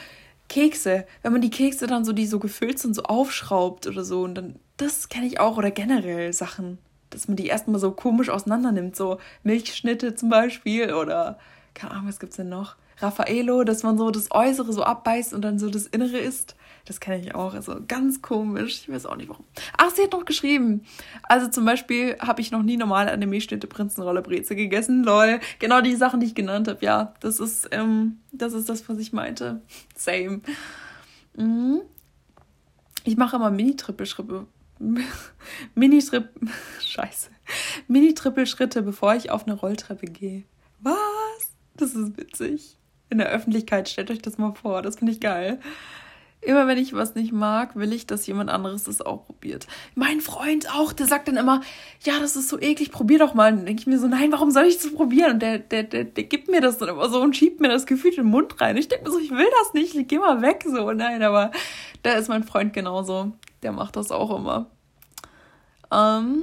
[0.48, 1.06] Kekse.
[1.22, 4.22] Wenn man die Kekse dann so, die so gefüllt sind, so aufschraubt oder so.
[4.22, 5.56] Und dann, das kenne ich auch.
[5.56, 6.78] Oder generell Sachen,
[7.10, 8.96] dass man die erstmal so komisch auseinander nimmt.
[8.96, 11.38] So Milchschnitte zum Beispiel oder,
[11.74, 12.76] keine Ahnung, was gibt's denn noch?
[12.98, 16.56] Raffaello, dass man so das Äußere so abbeißt und dann so das Innere isst.
[16.84, 17.54] Das kenne ich auch.
[17.54, 18.82] Also ganz komisch.
[18.82, 19.46] Ich weiß auch nicht warum.
[19.78, 20.84] Ach, sie hat noch geschrieben.
[21.22, 25.02] Also zum Beispiel habe ich noch nie normale Anime-Schnitte Prinzenrolle Breze gegessen.
[25.02, 25.40] Lol.
[25.58, 26.84] Genau die Sachen, die ich genannt habe.
[26.84, 29.62] Ja, das ist, ähm, das ist das, was ich meinte.
[29.96, 30.42] Same.
[31.36, 31.80] Mhm.
[33.04, 34.46] Ich mache immer Mini-Trippelschritte.
[35.74, 36.28] Mini-Tripp.
[36.80, 37.30] Scheiße.
[37.88, 40.44] Mini-Trippelschritte, bevor ich auf eine Rolltreppe gehe.
[40.80, 40.94] Was?
[41.76, 42.78] Das ist witzig.
[43.14, 44.82] In der Öffentlichkeit, stellt euch das mal vor.
[44.82, 45.60] Das finde ich geil.
[46.40, 49.68] Immer wenn ich was nicht mag, will ich, dass jemand anderes das auch probiert.
[49.94, 51.60] Mein Freund auch, der sagt dann immer,
[52.02, 53.52] ja, das ist so eklig, probier doch mal.
[53.52, 55.34] Und dann denke ich mir so, nein, warum soll ich das probieren?
[55.34, 57.86] Und der, der, der, der gibt mir das dann immer so und schiebt mir das
[57.86, 58.76] Gefühl in den Mund rein.
[58.76, 60.64] Ich denke mir so, ich will das nicht, geh mal weg.
[60.66, 61.52] So, nein, aber
[62.02, 63.30] da ist mein Freund genauso.
[63.62, 64.66] Der macht das auch immer.
[65.92, 66.42] Ähm,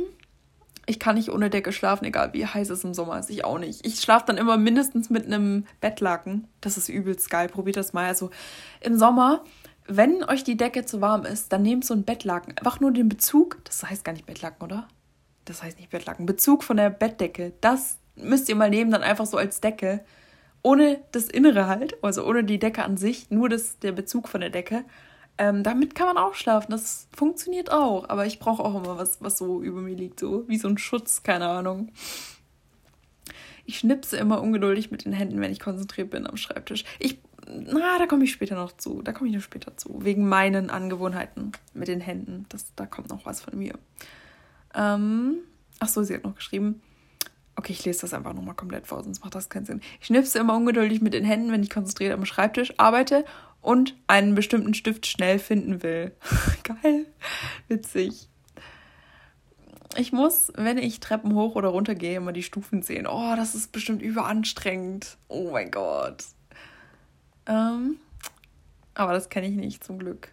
[0.86, 3.30] ich kann nicht ohne Decke schlafen, egal wie heiß es im Sommer ist.
[3.30, 3.86] Ich auch nicht.
[3.86, 6.48] Ich schlafe dann immer mindestens mit einem Bettlaken.
[6.60, 7.48] Das ist übelst geil.
[7.48, 8.08] Probiert das mal.
[8.08, 8.32] Also
[8.82, 9.44] im Sommer
[9.88, 12.58] wenn euch die Decke zu warm ist, dann nehmt so ein Bettlaken.
[12.58, 14.88] Einfach nur den Bezug, das heißt gar nicht Bettlaken, oder?
[15.46, 16.26] Das heißt nicht Bettlaken.
[16.26, 17.54] Bezug von der Bettdecke.
[17.62, 20.02] Das müsst ihr mal nehmen, dann einfach so als Decke.
[20.64, 24.42] Ohne das Innere halt, also ohne die Decke an sich, nur das, der Bezug von
[24.42, 24.86] der Decke.
[25.42, 26.70] Ähm, damit kann man auch schlafen.
[26.70, 28.08] Das funktioniert auch.
[28.10, 30.20] Aber ich brauche auch immer was, was so über mir liegt.
[30.20, 31.92] So wie so ein Schutz, keine Ahnung.
[33.66, 36.86] Ich schnipse immer ungeduldig mit den Händen, wenn ich konzentriert bin am Schreibtisch.
[37.00, 39.02] Ich na, da komme ich später noch zu.
[39.02, 40.06] Da komme ich noch später zu.
[40.06, 42.46] Wegen meinen Angewohnheiten mit den Händen.
[42.50, 43.74] Das, da kommt noch was von mir.
[44.76, 45.38] Ähm,
[45.80, 46.84] ach so, sie hat noch geschrieben.
[47.56, 49.82] Okay, ich lese das einfach nochmal komplett vor, sonst macht das keinen Sinn.
[50.00, 53.26] Ich schnipse immer ungeduldig mit den Händen, wenn ich konzentriert am Schreibtisch arbeite
[53.62, 56.12] und einen bestimmten Stift schnell finden will.
[56.64, 57.06] Geil.
[57.68, 58.28] Witzig.
[59.98, 63.08] Ich muss, wenn ich Treppen hoch oder runter gehe, immer die Stufen sehen.
[63.08, 65.18] Oh, das ist bestimmt überanstrengend.
[65.28, 66.24] Oh mein Gott.
[67.46, 67.98] Ähm,
[68.94, 70.30] aber das kenne ich nicht, zum Glück.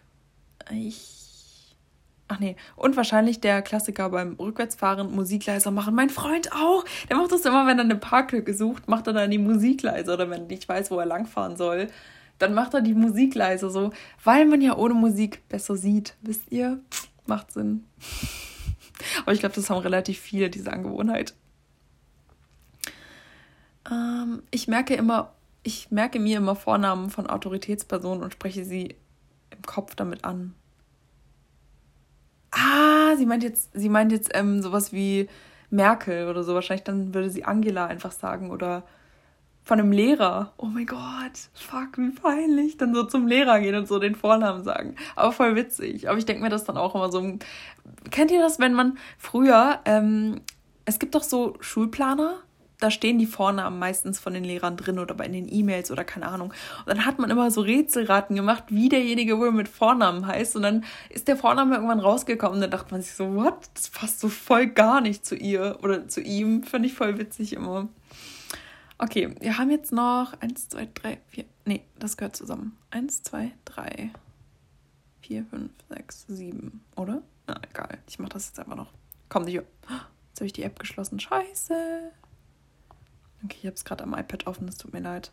[0.71, 1.75] Ich.
[2.29, 2.55] Ach nee.
[2.75, 5.95] Und wahrscheinlich der Klassiker beim Rückwärtsfahren Musikleiser machen.
[5.95, 6.85] Mein Freund auch.
[7.09, 10.13] Der macht das immer, wenn er eine Parklücke sucht, macht er dann die Musikleiser.
[10.13, 11.87] Oder wenn er nicht weiß, wo er langfahren soll,
[12.39, 13.91] dann macht er die Musikleiser so.
[14.23, 16.15] Weil man ja ohne Musik besser sieht.
[16.21, 16.79] Wisst ihr?
[17.25, 17.85] Macht Sinn.
[19.21, 21.35] Aber ich glaube, das haben relativ viele, diese Angewohnheit.
[23.89, 28.95] Ähm, ich merke immer ich merke mir immer Vornamen von Autoritätspersonen und spreche sie
[29.51, 30.55] im Kopf damit an.
[32.51, 35.27] Ah, sie meint jetzt, sie meint jetzt ähm, sowas wie
[35.69, 36.53] Merkel oder so.
[36.53, 38.83] Wahrscheinlich dann würde sie Angela einfach sagen oder
[39.69, 40.51] von einem Lehrer.
[40.57, 40.97] Oh mein Gott,
[41.53, 42.77] fuck, wie peinlich.
[42.77, 44.95] Dann so zum Lehrer gehen und so den Vornamen sagen.
[45.15, 46.09] Aber voll witzig.
[46.09, 47.37] Aber ich denke mir das dann auch immer so.
[48.09, 50.41] Kennt ihr das, wenn man früher, ähm,
[50.85, 52.37] es gibt doch so Schulplaner,
[52.79, 56.29] da stehen die Vornamen meistens von den Lehrern drin oder bei den E-Mails oder keine
[56.29, 56.51] Ahnung.
[56.79, 60.55] Und dann hat man immer so Rätselraten gemacht, wie derjenige wohl mit Vornamen heißt.
[60.55, 62.55] Und dann ist der Vorname irgendwann rausgekommen.
[62.55, 63.69] Und dann dachte man sich so, what?
[63.75, 66.63] Das passt so voll gar nicht zu ihr oder zu ihm.
[66.63, 67.87] Fand ich voll witzig immer.
[69.01, 71.45] Okay, wir haben jetzt noch eins, zwei, drei, vier.
[71.63, 72.77] Nee, das gehört zusammen.
[72.91, 74.11] Eins, zwei, drei,
[75.21, 77.21] vier, fünf, sechs, sieben, oder?
[77.47, 77.97] Na, egal.
[78.09, 78.91] Ich mach das jetzt einfach noch.
[79.29, 79.55] Komm, nicht.
[79.55, 81.17] Jetzt habe ich die App geschlossen.
[81.17, 82.11] Scheiße.
[83.45, 85.31] Okay, ich habe es gerade am iPad offen, es tut mir leid.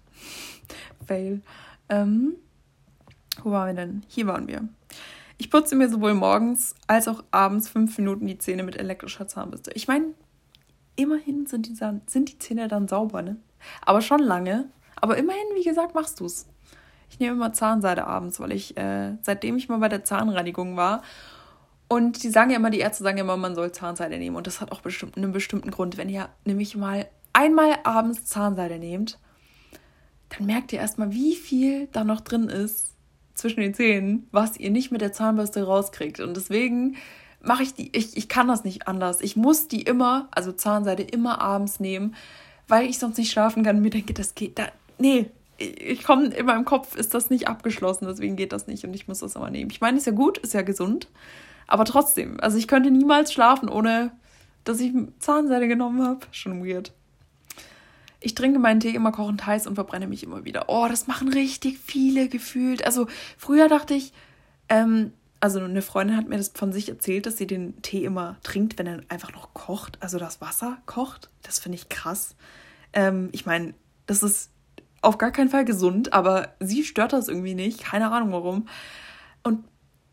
[1.07, 1.42] Fail.
[1.88, 2.35] Ähm,
[3.42, 4.05] wo waren wir denn?
[4.07, 4.68] Hier waren wir.
[5.38, 9.72] Ich putze mir sowohl morgens als auch abends fünf Minuten die Zähne mit elektrischer Zahnbürste.
[9.74, 10.14] Ich meine,
[10.94, 13.38] immerhin sind die, sind die Zähne dann sauber, ne?
[13.85, 14.68] Aber schon lange.
[15.00, 16.46] Aber immerhin, wie gesagt, machst du es.
[17.11, 21.02] Ich nehme immer Zahnseide abends, weil ich, äh, seitdem ich mal bei der Zahnreinigung war,
[21.88, 24.37] und die sagen ja immer, die Ärzte sagen ja immer, man soll Zahnseide nehmen.
[24.37, 25.96] Und das hat auch bestimmt einen bestimmten Grund.
[25.96, 29.18] Wenn ihr nämlich mal einmal abends Zahnseide nehmt,
[30.31, 32.94] dann merkt ihr erstmal, wie viel da noch drin ist
[33.35, 36.18] zwischen den Zähnen, was ihr nicht mit der Zahnbürste rauskriegt.
[36.18, 36.96] Und deswegen
[37.40, 39.20] mache ich die, ich, ich kann das nicht anders.
[39.20, 42.16] Ich muss die immer, also Zahnseide immer abends nehmen,
[42.68, 44.68] weil ich sonst nicht schlafen kann und mir denke, das geht da.
[44.98, 48.94] Nee, ich komme in meinem Kopf, ist das nicht abgeschlossen, deswegen geht das nicht und
[48.94, 49.70] ich muss das immer nehmen.
[49.70, 51.09] Ich meine, ist ja gut, ist ja gesund,
[51.66, 54.12] aber trotzdem, also ich könnte niemals schlafen, ohne
[54.64, 56.26] dass ich Zahnseide genommen habe.
[56.33, 56.92] Schon weird.
[58.20, 60.64] Ich trinke meinen Tee immer kochend heiß und verbrenne mich immer wieder.
[60.68, 62.85] Oh, das machen richtig viele gefühlt.
[62.85, 63.07] Also
[63.38, 64.12] früher dachte ich,
[64.68, 68.37] ähm, also eine Freundin hat mir das von sich erzählt, dass sie den Tee immer
[68.42, 71.31] trinkt, wenn er einfach noch kocht, also das Wasser kocht.
[71.42, 72.37] Das finde ich krass.
[72.92, 73.75] Ähm, ich meine,
[74.07, 74.51] das ist
[75.03, 77.85] auf gar keinen Fall gesund, aber sie stört das irgendwie nicht.
[77.85, 78.68] Keine Ahnung warum.
[79.42, 79.64] Und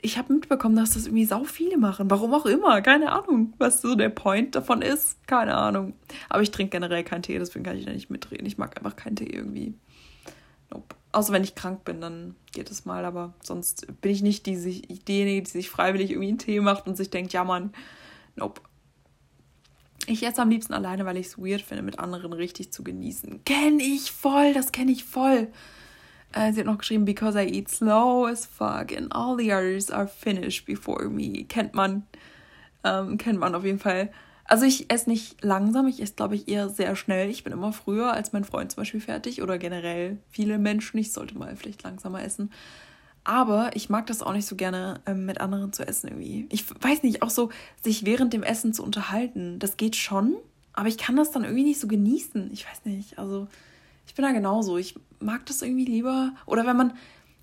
[0.01, 2.11] ich habe mitbekommen, dass das irgendwie sau viele machen.
[2.11, 2.81] Warum auch immer.
[2.81, 5.25] Keine Ahnung, was so der Point davon ist.
[5.27, 5.93] Keine Ahnung.
[6.29, 8.45] Aber ich trinke generell keinen Tee, deswegen kann ich da nicht mitreden.
[8.45, 9.75] Ich mag einfach keinen Tee irgendwie.
[11.13, 13.05] Außer wenn ich krank bin, dann geht es mal.
[13.05, 16.97] Aber sonst bin ich nicht die, diejenige, die sich freiwillig irgendwie einen Tee macht und
[16.97, 17.71] sich denkt, ja Mann,
[18.35, 18.61] nope.
[20.05, 23.45] Ich esse am liebsten alleine, weil ich es weird finde, mit anderen richtig zu genießen.
[23.45, 25.47] Kenn ich voll, das kenne ich voll.
[26.33, 29.89] Äh, sie hat noch geschrieben, because I eat slow as fuck and all the others
[29.89, 31.45] are finished before me.
[31.45, 32.05] Kennt man.
[32.83, 34.11] Ähm, kennt man auf jeden Fall.
[34.45, 37.29] Also ich esse nicht langsam, ich esse, glaube ich, eher sehr schnell.
[37.29, 40.97] Ich bin immer früher als mein Freund zum Beispiel fertig oder generell viele Menschen.
[40.97, 42.51] Ich sollte mal vielleicht langsamer essen.
[43.23, 46.45] Aber ich mag das auch nicht so gerne, ähm, mit anderen zu essen irgendwie.
[46.49, 47.49] Ich weiß nicht, auch so
[47.81, 50.35] sich während dem Essen zu unterhalten, das geht schon,
[50.73, 52.49] aber ich kann das dann irgendwie nicht so genießen.
[52.51, 53.47] Ich weiß nicht, also
[54.07, 54.77] ich bin da genauso.
[54.77, 56.33] Ich mag das irgendwie lieber.
[56.45, 56.93] Oder wenn man,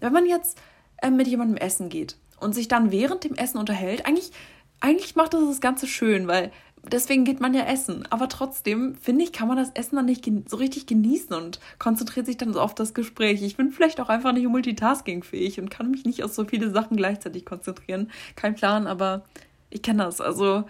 [0.00, 0.58] wenn man jetzt
[1.00, 4.32] äh, mit jemandem essen geht und sich dann während dem Essen unterhält, eigentlich,
[4.80, 6.52] eigentlich macht das das Ganze schön, weil
[6.84, 8.06] deswegen geht man ja essen.
[8.10, 12.26] Aber trotzdem, finde ich, kann man das Essen dann nicht so richtig genießen und konzentriert
[12.26, 13.42] sich dann so auf das Gespräch.
[13.42, 16.96] Ich bin vielleicht auch einfach nicht multitaskingfähig und kann mich nicht auf so viele Sachen
[16.96, 18.10] gleichzeitig konzentrieren.
[18.36, 19.24] Kein Plan, aber
[19.70, 20.20] ich kenne das.
[20.20, 20.64] Also,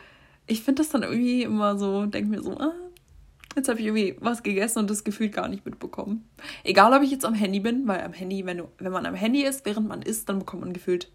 [0.46, 2.74] ich finde das dann irgendwie immer so, denke mir so, ah,
[3.56, 6.28] Jetzt habe ich irgendwie was gegessen und das Gefühl gar nicht mitbekommen.
[6.62, 9.14] Egal, ob ich jetzt am Handy bin, weil am Handy, wenn, du, wenn man am
[9.14, 11.10] Handy ist, während man isst, dann bekommt man gefühlt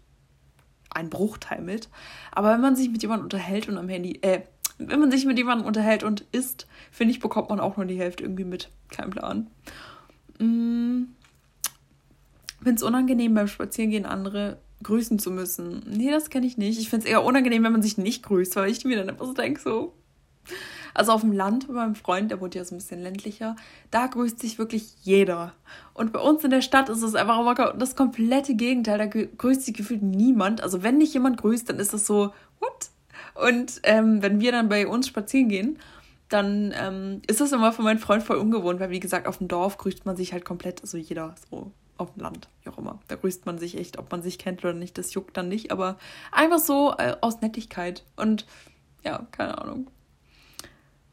[0.90, 1.88] einen Bruchteil mit.
[2.32, 4.42] Aber wenn man sich mit jemandem unterhält und am Handy, äh,
[4.78, 7.98] wenn man sich mit jemandem unterhält und isst, finde ich, bekommt man auch nur die
[7.98, 8.70] Hälfte irgendwie mit.
[8.90, 9.46] Kein Plan.
[10.38, 11.04] Mm.
[12.58, 15.82] Finde es unangenehm, beim Spazierengehen andere grüßen zu müssen.
[15.88, 16.78] Nee, das kenne ich nicht.
[16.78, 19.26] Ich finde es eher unangenehm, wenn man sich nicht grüßt, weil ich mir dann einfach
[19.26, 19.94] so denke, so,
[20.94, 23.56] also auf dem Land bei meinem Freund, der wohnt ja so ein bisschen ländlicher,
[23.90, 25.52] da grüßt sich wirklich jeder.
[25.94, 28.98] Und bei uns in der Stadt ist es einfach das komplette Gegenteil.
[28.98, 30.62] Da grüßt sich gefühlt niemand.
[30.62, 32.90] Also wenn nicht jemand grüßt, dann ist das so, what?
[33.44, 35.78] Und ähm, wenn wir dann bei uns spazieren gehen,
[36.28, 39.48] dann ähm, ist das immer für meinen Freund voll ungewohnt, weil wie gesagt, auf dem
[39.48, 43.00] Dorf grüßt man sich halt komplett, also jeder so auf dem Land, wie auch immer.
[43.08, 45.70] Da grüßt man sich echt, ob man sich kennt oder nicht, das juckt dann nicht,
[45.70, 45.96] aber
[46.32, 48.04] einfach so äh, aus Nettigkeit.
[48.16, 48.46] Und
[49.04, 49.88] ja, keine Ahnung.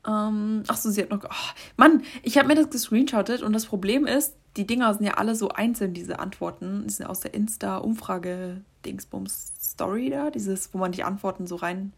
[0.05, 1.23] Ähm, ach so, sie hat noch.
[1.23, 5.13] Oh, Mann, ich habe mir das gescreenshottet und das Problem ist, die Dinger sind ja
[5.13, 6.83] alle so einzeln, diese Antworten.
[6.87, 11.93] Die sind aus der Insta-Umfrage-Dingsbums-Story da, dieses, wo man die Antworten so rein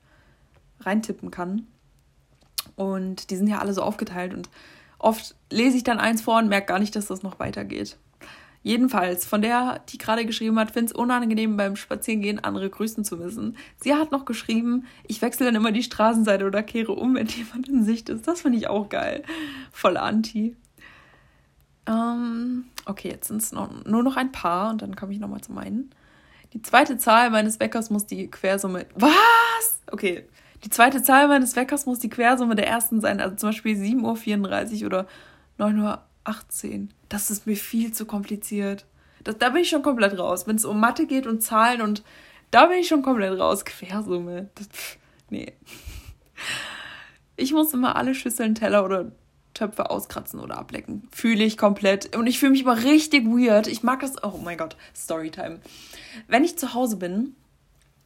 [0.80, 1.68] reintippen kann.
[2.76, 4.50] Und die sind ja alle so aufgeteilt und
[5.00, 7.98] oft lese ich dann eins vor und merke gar nicht, dass das noch weitergeht.
[8.64, 13.16] Jedenfalls, von der, die gerade geschrieben hat, finde es unangenehm beim Spazierengehen andere grüßen zu
[13.16, 13.58] müssen.
[13.78, 17.70] Sie hat noch geschrieben, ich wechsle dann immer die Straßenseite oder kehre um, wenn jemand
[17.70, 18.28] in Sicht ist.
[18.28, 19.22] Das finde ich auch geil.
[19.72, 20.56] Voll anti.
[21.88, 25.52] Ähm, okay, jetzt sind es nur noch ein paar und dann komme ich nochmal zu
[25.52, 25.92] meinen.
[26.54, 28.88] Die zweite Zahl meines Weckers muss die Quersumme.
[28.96, 29.80] Was?
[29.92, 30.26] Okay.
[30.66, 33.22] Die zweite Zahl meines Weckers muss die Quersumme der ersten sein.
[33.22, 35.08] Also zum Beispiel 7.34 Uhr oder
[35.60, 36.88] 9.18 Uhr.
[37.08, 38.88] Das ist mir viel zu kompliziert.
[39.24, 40.48] Das, da bin ich schon komplett raus.
[40.48, 42.04] Wenn es um Mathe geht und Zahlen und
[42.50, 43.64] da bin ich schon komplett raus.
[43.64, 44.50] Quersumme.
[44.56, 44.68] Das,
[45.30, 45.54] nee.
[47.38, 49.12] Ich muss immer alle Schüsseln, Teller oder
[49.54, 51.08] Töpfe auskratzen oder ablecken.
[51.12, 52.16] Fühle ich komplett.
[52.16, 53.68] Und ich fühle mich immer richtig weird.
[53.68, 54.24] Ich mag das.
[54.24, 55.60] Oh mein Gott, Storytime.
[56.28, 57.36] Wenn ich zu Hause bin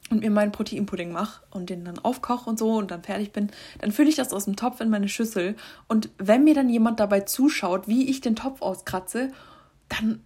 [0.10, 3.50] und mir meinen Proteinpudding mache und den dann aufkoche und so und dann fertig bin,
[3.80, 5.56] dann fülle ich das aus dem Topf in meine Schüssel.
[5.88, 9.32] Und wenn mir dann jemand dabei zuschaut, wie ich den Topf auskratze,
[9.88, 10.24] dann.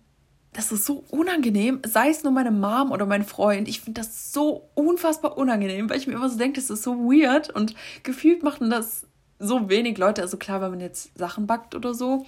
[0.56, 3.67] Das ist so unangenehm, sei es nur meine Mom oder mein Freund.
[3.67, 6.96] Ich finde das so unfassbar unangenehm, weil ich mir immer so denke, das ist so
[6.96, 9.08] weird und gefühlt machen das
[9.39, 10.22] so wenig Leute.
[10.22, 12.28] Also klar, wenn man jetzt Sachen backt oder so,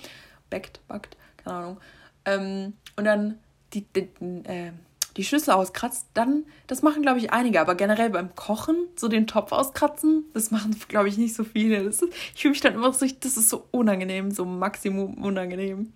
[0.49, 1.77] backt, backt, keine Ahnung,
[2.25, 3.37] ähm, und dann
[3.73, 4.09] die, die,
[4.45, 4.71] äh,
[5.17, 7.61] die Schüssel auskratzt, dann, das machen, glaube ich, einige.
[7.61, 11.77] Aber generell beim Kochen, so den Topf auskratzen, das machen, glaube ich, nicht so viele.
[11.77, 15.93] Ist, ich fühle mich dann immer so, das ist so unangenehm, so maximum unangenehm.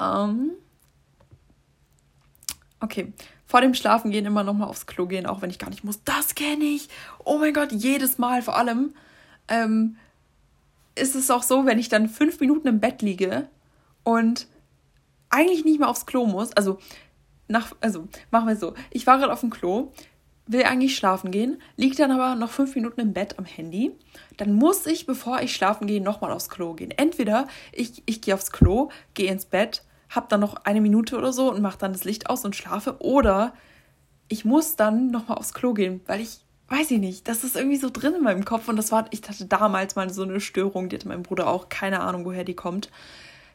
[0.00, 0.50] Ähm,
[2.80, 3.12] okay.
[3.46, 6.04] Vor dem Schlafengehen immer nochmal aufs Klo gehen, auch wenn ich gar nicht muss.
[6.04, 6.90] Das kenne ich.
[7.24, 8.94] Oh mein Gott, jedes Mal vor allem.
[9.48, 9.96] Ähm,
[10.94, 13.48] ist es auch so, wenn ich dann fünf Minuten im Bett liege
[14.02, 14.48] und
[15.30, 16.78] eigentlich nicht mehr aufs Klo muss, also
[17.48, 19.92] nach, also machen wir so, ich war gerade auf dem Klo,
[20.46, 23.92] will eigentlich schlafen gehen, liege dann aber noch fünf Minuten im Bett am Handy,
[24.36, 26.90] dann muss ich, bevor ich schlafen gehe, nochmal aufs Klo gehen.
[26.90, 31.32] Entweder ich, ich gehe aufs Klo, gehe ins Bett, hab dann noch eine Minute oder
[31.32, 33.52] so und mache dann das Licht aus und schlafe, oder
[34.28, 37.78] ich muss dann nochmal aufs Klo gehen, weil ich weiß ich nicht, das ist irgendwie
[37.78, 38.68] so drin in meinem Kopf.
[38.68, 41.68] Und das war, ich hatte damals mal so eine Störung, die hatte mein Bruder auch,
[41.68, 42.90] keine Ahnung, woher die kommt,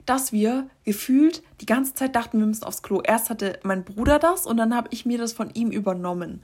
[0.06, 3.02] dass wir gefühlt die ganze Zeit dachten, wir müssen aufs Klo.
[3.02, 6.44] Erst hatte mein Bruder das und dann habe ich mir das von ihm übernommen,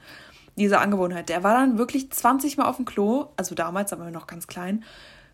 [0.56, 1.28] diese Angewohnheit.
[1.28, 4.84] Der war dann wirklich 20 Mal auf dem Klo, also damals, aber noch ganz klein,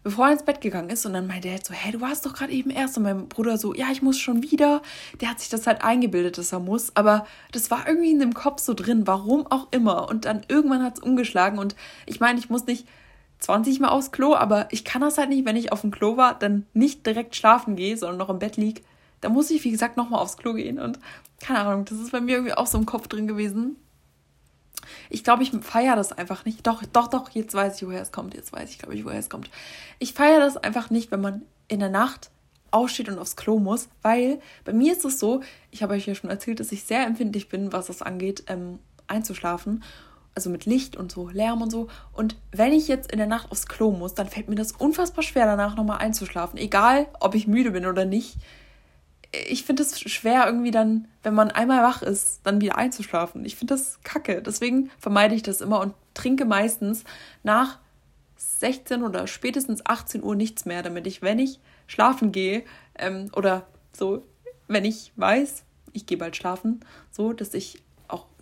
[0.02, 1.04] bevor er ins Bett gegangen ist.
[1.06, 2.96] Und dann meinte er so, hey, du warst doch gerade eben erst.
[2.96, 4.82] Und mein Bruder so, ja, ich muss schon wieder.
[5.20, 6.94] Der hat sich das halt eingebildet, dass er muss.
[6.94, 10.08] Aber das war irgendwie in dem Kopf so drin, warum auch immer.
[10.08, 11.58] Und dann irgendwann hat es umgeschlagen.
[11.58, 11.74] Und
[12.06, 12.86] ich meine, ich muss nicht
[13.38, 16.16] 20 Mal aufs Klo, aber ich kann das halt nicht, wenn ich auf dem Klo
[16.16, 18.82] war, dann nicht direkt schlafen gehe, sondern noch im Bett liege.
[19.20, 20.78] Da muss ich, wie gesagt, nochmal aufs Klo gehen.
[20.78, 20.98] Und
[21.40, 23.76] keine Ahnung, das ist bei mir irgendwie auch so im Kopf drin gewesen.
[25.10, 26.66] Ich glaube, ich feiere das einfach nicht.
[26.66, 28.34] Doch, doch, doch, jetzt weiß ich, woher es kommt.
[28.34, 29.50] Jetzt weiß ich, glaube ich, woher es kommt.
[29.98, 32.30] Ich feiere das einfach nicht, wenn man in der Nacht
[32.70, 36.14] aufsteht und aufs Klo muss, weil bei mir ist es so, ich habe euch ja
[36.14, 39.82] schon erzählt, dass ich sehr empfindlich bin, was das angeht, ähm, einzuschlafen.
[40.36, 41.88] Also mit Licht und so, Lärm und so.
[42.12, 45.24] Und wenn ich jetzt in der Nacht aufs Klo muss, dann fällt mir das unfassbar
[45.24, 46.58] schwer, danach nochmal einzuschlafen.
[46.58, 48.36] Egal, ob ich müde bin oder nicht
[49.48, 53.44] ich finde es schwer, irgendwie dann, wenn man einmal wach ist, dann wieder einzuschlafen.
[53.44, 54.42] Ich finde das kacke.
[54.42, 57.04] Deswegen vermeide ich das immer und trinke meistens
[57.42, 57.78] nach
[58.36, 62.64] 16 oder spätestens 18 Uhr nichts mehr, damit ich, wenn ich schlafen gehe,
[62.98, 64.24] ähm, oder so,
[64.68, 67.82] wenn ich weiß, ich gehe bald schlafen, so, dass ich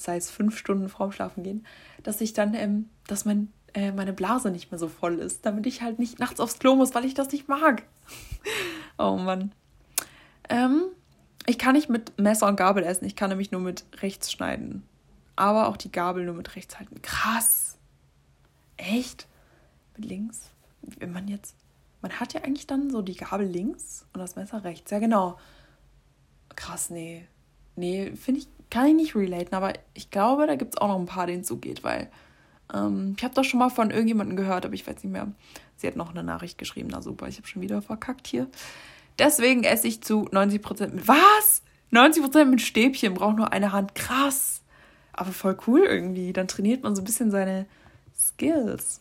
[0.04, 1.66] sei es fünf Stunden vorm Schlafen gehen,
[2.02, 5.66] dass ich dann, ähm, dass mein, äh, meine Blase nicht mehr so voll ist, damit
[5.66, 7.82] ich halt nicht nachts aufs Klo muss, weil ich das nicht mag.
[8.98, 9.52] oh Mann.
[10.48, 10.82] Ähm,
[11.46, 14.82] ich kann nicht mit Messer und Gabel essen, ich kann nämlich nur mit rechts schneiden.
[15.36, 17.02] Aber auch die Gabel nur mit rechts halten.
[17.02, 17.76] Krass.
[18.76, 19.26] Echt?
[19.96, 20.50] Mit links?
[20.98, 21.56] Wenn man jetzt.
[22.02, 24.90] Man hat ja eigentlich dann so die Gabel links und das Messer rechts.
[24.90, 25.38] Ja, genau.
[26.54, 27.26] Krass, nee.
[27.76, 30.98] Nee, finde ich, kann ich nicht relaten, aber ich glaube, da gibt es auch noch
[30.98, 32.10] ein paar, denen es so geht, weil
[32.74, 35.28] ähm, ich habe doch schon mal von irgendjemandem gehört, aber ich weiß nicht mehr.
[35.76, 36.88] Sie hat noch eine Nachricht geschrieben.
[36.90, 38.48] Na super, ich habe schon wieder verkackt hier.
[39.16, 41.06] Deswegen esse ich zu 90% mit.
[41.06, 41.62] Was?
[41.92, 43.94] 90% mit Stäbchen, braucht nur eine Hand.
[43.94, 44.62] Krass.
[45.12, 46.32] Aber voll cool irgendwie.
[46.32, 47.66] Dann trainiert man so ein bisschen seine
[48.18, 49.00] Skills.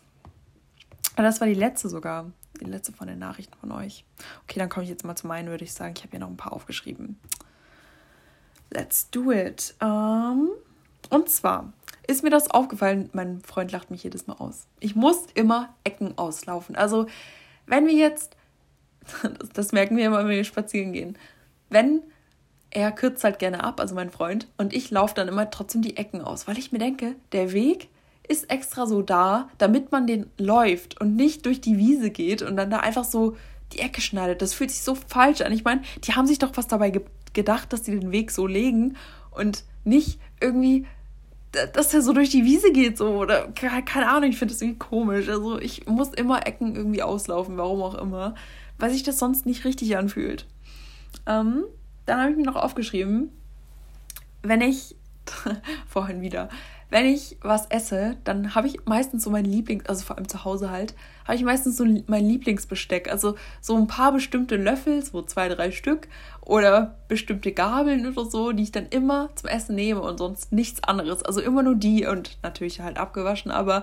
[1.15, 2.31] Aber das war die letzte sogar.
[2.61, 4.05] Die letzte von den Nachrichten von euch.
[4.43, 5.95] Okay, dann komme ich jetzt mal zu meinen, würde ich sagen.
[5.97, 7.17] Ich habe hier noch ein paar aufgeschrieben.
[8.73, 9.75] Let's do it.
[9.81, 10.49] Um, ähm,
[11.09, 11.73] und zwar
[12.07, 14.67] ist mir das aufgefallen, mein Freund lacht mich jedes Mal aus.
[14.79, 16.75] Ich muss immer Ecken auslaufen.
[16.75, 17.05] Also,
[17.65, 18.35] wenn wir jetzt
[19.39, 21.17] das, das merken wir immer, wenn wir spazieren gehen.
[21.69, 22.01] Wenn
[22.69, 25.97] er kürzt halt gerne ab, also mein Freund, und ich laufe dann immer trotzdem die
[25.97, 27.89] Ecken aus, weil ich mir denke, der Weg
[28.27, 32.55] ist extra so da, damit man den läuft und nicht durch die Wiese geht und
[32.55, 33.35] dann da einfach so
[33.73, 34.41] die Ecke schneidet.
[34.41, 35.51] Das fühlt sich so falsch an.
[35.51, 37.01] Ich meine, die haben sich doch was dabei ge
[37.33, 38.95] gedacht, dass sie den Weg so legen
[39.31, 40.85] und nicht irgendwie,
[41.51, 44.29] dass er so durch die Wiese geht, so oder keine Ahnung.
[44.29, 45.29] Ich finde das irgendwie komisch.
[45.29, 48.35] Also ich muss immer Ecken irgendwie auslaufen, warum auch immer,
[48.77, 50.47] weil sich das sonst nicht richtig anfühlt.
[51.25, 51.63] Ähm,
[52.05, 53.29] dann habe ich mir noch aufgeschrieben,
[54.41, 54.95] wenn ich
[55.87, 56.49] vorhin wieder,
[56.93, 60.45] wenn ich was esse, dann habe ich meistens so mein Lieblings, also vor allem zu
[60.45, 60.93] Hause halt,
[61.25, 63.09] habe ich meistens so mein Lieblingsbesteck.
[63.09, 66.07] Also so ein paar bestimmte Löffel, so zwei, drei Stück
[66.41, 70.83] oder bestimmte Gabeln oder so, die ich dann immer zum Essen nehme und sonst nichts
[70.83, 71.23] anderes.
[71.23, 73.81] Also immer nur die und natürlich halt abgewaschen, aber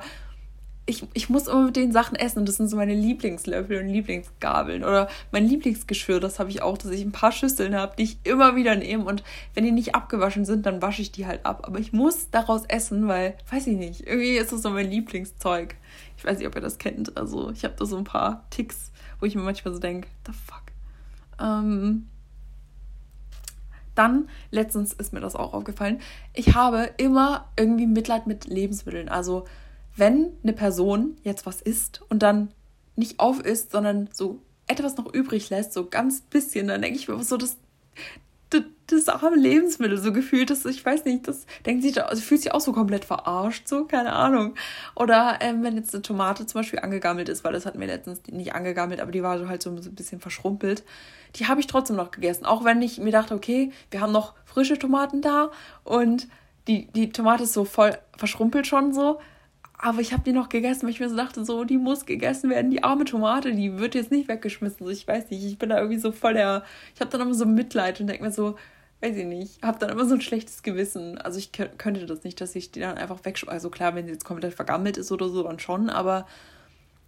[0.87, 3.89] ich, ich muss immer mit den Sachen essen und das sind so meine Lieblingslöffel und
[3.89, 8.05] Lieblingsgabeln oder mein Lieblingsgeschirr, das habe ich auch, dass ich ein paar Schüsseln habe, die
[8.05, 9.23] ich immer wieder nehme und
[9.55, 11.63] wenn die nicht abgewaschen sind, dann wasche ich die halt ab.
[11.65, 15.77] Aber ich muss daraus essen, weil, weiß ich nicht, irgendwie ist das so mein Lieblingszeug.
[16.17, 17.17] Ich weiß nicht, ob ihr das kennt.
[17.17, 18.91] Also ich habe da so ein paar Ticks,
[19.21, 20.63] wo ich mir manchmal so denke, the fuck.
[21.41, 22.09] Ähm,
[23.95, 26.01] dann, letztens ist mir das auch aufgefallen,
[26.33, 29.09] ich habe immer irgendwie Mitleid mit Lebensmitteln.
[29.09, 29.47] Also
[30.01, 32.53] wenn eine Person jetzt was isst und dann
[32.97, 37.09] nicht auf isst, sondern so etwas noch übrig lässt, so ganz bisschen, dann denke ich
[37.09, 37.57] mir so, das,
[38.51, 42.43] das, das arme Lebensmittel so gefühlt, dass ich weiß nicht, das denkt sich, also fühlt
[42.43, 44.55] sich auch so komplett verarscht, so, keine Ahnung.
[44.95, 48.23] Oder ähm, wenn jetzt eine Tomate zum Beispiel angegammelt ist, weil das hatten wir letztens
[48.31, 50.85] nicht angegammelt, aber die war so halt so ein bisschen verschrumpelt,
[51.37, 52.45] die habe ich trotzdem noch gegessen.
[52.45, 55.51] Auch wenn ich mir dachte, okay, wir haben noch frische Tomaten da
[55.85, 56.29] und
[56.69, 59.21] die, die Tomate ist so voll verschrumpelt schon so,
[59.83, 62.51] aber ich habe die noch gegessen, weil ich mir so dachte, so, die muss gegessen
[62.51, 62.71] werden.
[62.71, 64.89] Die arme Tomate, die wird jetzt nicht weggeschmissen.
[64.91, 66.65] Ich weiß nicht, ich bin da irgendwie so voll der.
[66.95, 68.57] Ich habe dann immer so Mitleid und denke mir so,
[69.01, 71.17] weiß ich nicht, habe dann immer so ein schlechtes Gewissen.
[71.17, 73.55] Also ich könnte das nicht, dass ich die dann einfach wegschmeiße.
[73.55, 75.89] Also klar, wenn sie jetzt komplett vergammelt ist oder so, dann schon.
[75.89, 76.27] Aber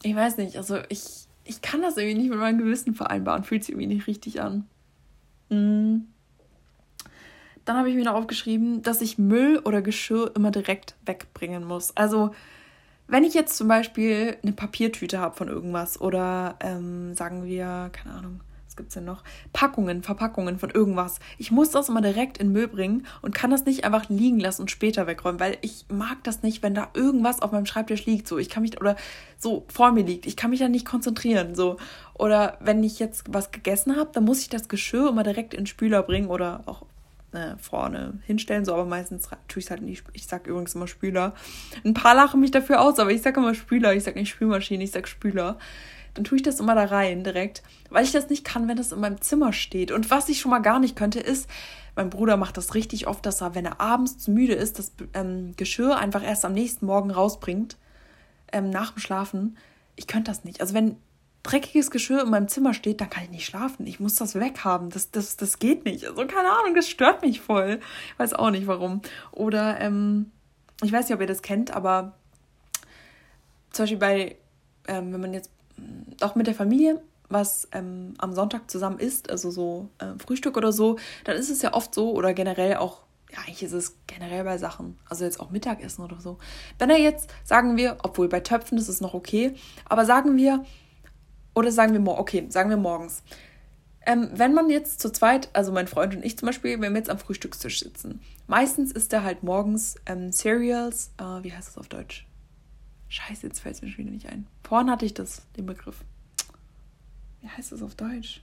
[0.03, 1.05] ich weiß nicht, also ich,
[1.45, 3.45] ich kann das irgendwie nicht mit meinem Gewissen vereinbaren.
[3.45, 4.67] Fühlt sich irgendwie nicht richtig an.
[5.51, 6.07] Mhm.
[7.67, 11.95] Dann habe ich mir noch aufgeschrieben, dass ich Müll oder Geschirr immer direkt wegbringen muss.
[11.97, 12.33] Also
[13.09, 18.15] wenn ich jetzt zum Beispiel eine Papiertüte habe von irgendwas oder ähm, sagen wir, keine
[18.15, 18.41] Ahnung,
[18.73, 19.23] was gibt es denn noch?
[19.53, 21.19] Packungen, Verpackungen von irgendwas.
[21.37, 24.63] Ich muss das immer direkt in Müll bringen und kann das nicht einfach liegen lassen
[24.63, 28.27] und später wegräumen, weil ich mag das nicht, wenn da irgendwas auf meinem Schreibtisch liegt,
[28.27, 28.97] so ich kann mich oder
[29.37, 31.77] so vor mir liegt, ich kann mich da nicht konzentrieren, so
[32.15, 35.61] oder wenn ich jetzt was gegessen habe, dann muss ich das Geschirr immer direkt in
[35.61, 36.87] den Spüler bringen oder auch
[37.33, 40.05] äh, vorne hinstellen, so, aber meistens tue ich es halt nicht.
[40.13, 41.35] Ich sag übrigens immer Spüler.
[41.85, 44.85] Ein paar lachen mich dafür aus, aber ich sag immer Spüler, ich sag nicht Spülmaschine,
[44.85, 45.59] ich sag Spüler.
[46.15, 48.93] Dann tue ich das immer da rein direkt, weil ich das nicht kann, wenn das
[48.93, 49.93] in meinem Zimmer steht.
[49.93, 51.49] Und was ich schon mal gar nicht könnte, ist,
[51.97, 55.53] mein Bruder macht das richtig oft, dass er, wenn er abends müde ist, das ähm,
[55.57, 57.77] Geschirr einfach erst am nächsten Morgen rausbringt,
[58.53, 59.57] ähm, nach dem Schlafen.
[59.97, 60.61] Ich könnte das nicht.
[60.61, 60.97] Also wenn
[61.43, 63.87] dreckiges Geschirr in meinem Zimmer steht, dann kann ich nicht schlafen.
[63.87, 64.91] Ich muss das weghaben.
[64.91, 66.07] Das, das, das geht nicht.
[66.07, 67.81] Also keine Ahnung, das stört mich voll.
[68.13, 69.03] Ich weiß auch nicht warum.
[69.33, 70.31] Oder ähm,
[70.83, 72.15] ich weiß nicht, ob ihr das kennt, aber
[73.71, 74.37] zum Beispiel bei,
[74.87, 77.03] ähm, wenn man jetzt mm, auch mit der Familie
[77.33, 81.63] was ähm, am Sonntag zusammen isst, also so äh, Frühstück oder so, dann ist es
[81.63, 83.01] ja oft so oder generell auch
[83.33, 86.37] ja, eigentlich ist es generell bei Sachen, also jetzt auch Mittagessen oder so.
[86.79, 89.55] Wenn er jetzt, sagen wir, obwohl bei Töpfen ist es noch okay,
[89.87, 90.67] aber sagen wir,
[91.55, 93.23] oder sagen wir, okay, sagen wir morgens.
[94.05, 96.99] Ähm, wenn man jetzt zu zweit, also mein Freund und ich zum Beispiel, wenn wir
[96.99, 101.79] jetzt am Frühstückstisch sitzen, meistens ist er halt morgens ähm, Cereals, äh, wie heißt das
[101.79, 102.27] auf Deutsch?
[103.09, 104.47] Scheiße, jetzt fällt es mir schon wieder nicht ein.
[104.65, 106.03] Vorhin hatte ich das, den Begriff.
[107.43, 108.43] Wie heißt das auf Deutsch?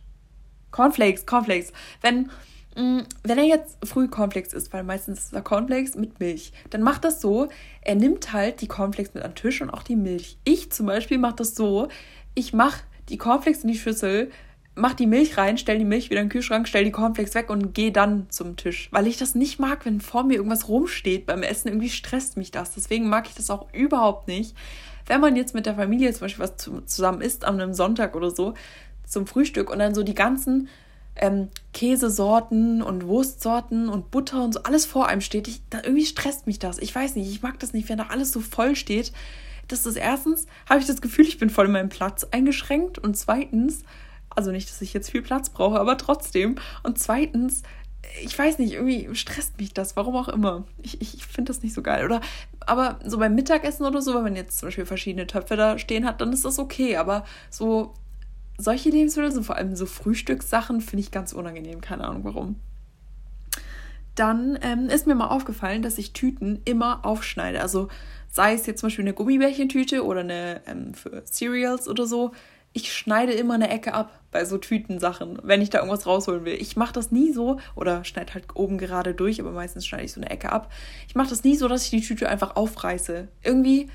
[0.72, 1.74] Cornflakes, Cornflakes.
[2.02, 2.30] Wenn,
[2.76, 6.54] mh, mm, wenn er jetzt früh Cornflakes isst, weil meistens ist er Cornflakes mit Milch,
[6.70, 7.50] dann macht das so,
[7.82, 10.38] er nimmt halt die Cornflakes mit an den Tisch und auch die Milch.
[10.44, 11.88] Ich zum Beispiel mache das so,
[12.36, 14.32] ich mache die Cornflakes in die Schüssel,
[14.76, 17.50] mach die Milch rein, stell die Milch wieder in den Kühlschrank, stell die Cornflakes weg
[17.50, 18.88] und geh dann zum Tisch.
[18.92, 21.68] Weil ich das nicht mag, wenn vor mir irgendwas rumsteht beim Essen.
[21.68, 22.74] Irgendwie stresst mich das.
[22.74, 24.56] Deswegen mag ich das auch überhaupt nicht.
[25.06, 26.56] Wenn man jetzt mit der Familie zum Beispiel was
[26.86, 28.54] zusammen isst, an einem Sonntag oder so,
[29.06, 30.70] zum Frühstück und dann so die ganzen
[31.16, 36.06] ähm, Käsesorten und Wurstsorten und Butter und so alles vor einem steht, ich, da, irgendwie
[36.06, 36.78] stresst mich das.
[36.78, 39.12] Ich weiß nicht, ich mag das nicht, wenn da alles so voll steht
[39.70, 43.16] das ist erstens, habe ich das Gefühl, ich bin voll in meinem Platz eingeschränkt und
[43.16, 43.84] zweitens,
[44.30, 47.64] also nicht, dass ich jetzt viel Platz brauche, aber trotzdem und zweitens,
[48.24, 50.66] ich weiß nicht, irgendwie stresst mich das, warum auch immer.
[50.82, 52.06] Ich, ich, ich finde das nicht so geil.
[52.06, 52.22] Oder,
[52.62, 56.06] aber so beim Mittagessen oder so, wenn man jetzt zum Beispiel verschiedene Töpfe da stehen
[56.06, 56.98] hat, dann ist das okay.
[56.98, 57.94] Aber so
[58.58, 61.82] solche Lebensmittel, so vor allem so Frühstückssachen, finde ich ganz unangenehm.
[61.82, 62.56] Keine Ahnung warum.
[64.16, 67.62] Dann ähm, ist mir mal aufgefallen, dass ich Tüten immer aufschneide.
[67.62, 67.90] Also
[68.32, 72.32] sei es jetzt zum Beispiel eine Gummibärchentüte oder eine ähm, für Cereals oder so,
[72.72, 76.54] ich schneide immer eine Ecke ab bei so Tütensachen, wenn ich da irgendwas rausholen will.
[76.54, 80.14] Ich mache das nie so, oder schneide halt oben gerade durch, aber meistens schneide ich
[80.14, 80.72] so eine Ecke ab.
[81.08, 83.28] Ich mache das nie so, dass ich die Tüte einfach aufreiße.
[83.44, 83.90] Irgendwie.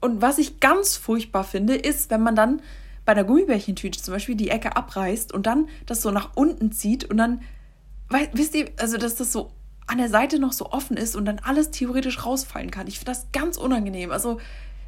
[0.00, 2.60] Und was ich ganz furchtbar finde, ist, wenn man dann
[3.04, 7.04] bei einer Gummibärchentüte zum Beispiel die Ecke abreißt und dann das so nach unten zieht
[7.04, 7.42] und dann,
[8.08, 9.52] weil, wisst ihr, also dass das so
[9.86, 12.86] an der Seite noch so offen ist und dann alles theoretisch rausfallen kann.
[12.86, 14.10] Ich finde das ganz unangenehm.
[14.10, 14.40] Also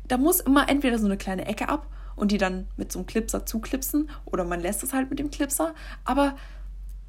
[0.07, 3.07] da muss immer entweder so eine kleine Ecke ab und die dann mit so einem
[3.07, 5.75] Clipser zuklipsen oder man lässt es halt mit dem Clipser.
[6.05, 6.37] Aber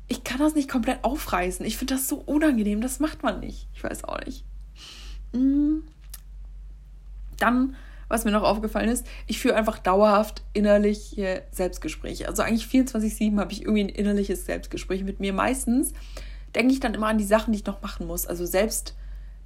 [0.07, 1.65] ich kann das nicht komplett aufreißen.
[1.65, 2.81] Ich finde das so unangenehm.
[2.81, 3.67] Das macht man nicht.
[3.73, 4.43] Ich weiß auch nicht.
[5.33, 5.79] Mm.
[7.39, 7.75] Dann,
[8.07, 12.27] was mir noch aufgefallen ist, ich führe einfach dauerhaft innerliche Selbstgespräche.
[12.27, 15.33] Also eigentlich 24-7 habe ich irgendwie ein innerliches Selbstgespräch mit mir.
[15.33, 15.93] Meistens
[16.56, 18.26] denke ich dann immer an die Sachen, die ich noch machen muss.
[18.26, 18.95] Also selbst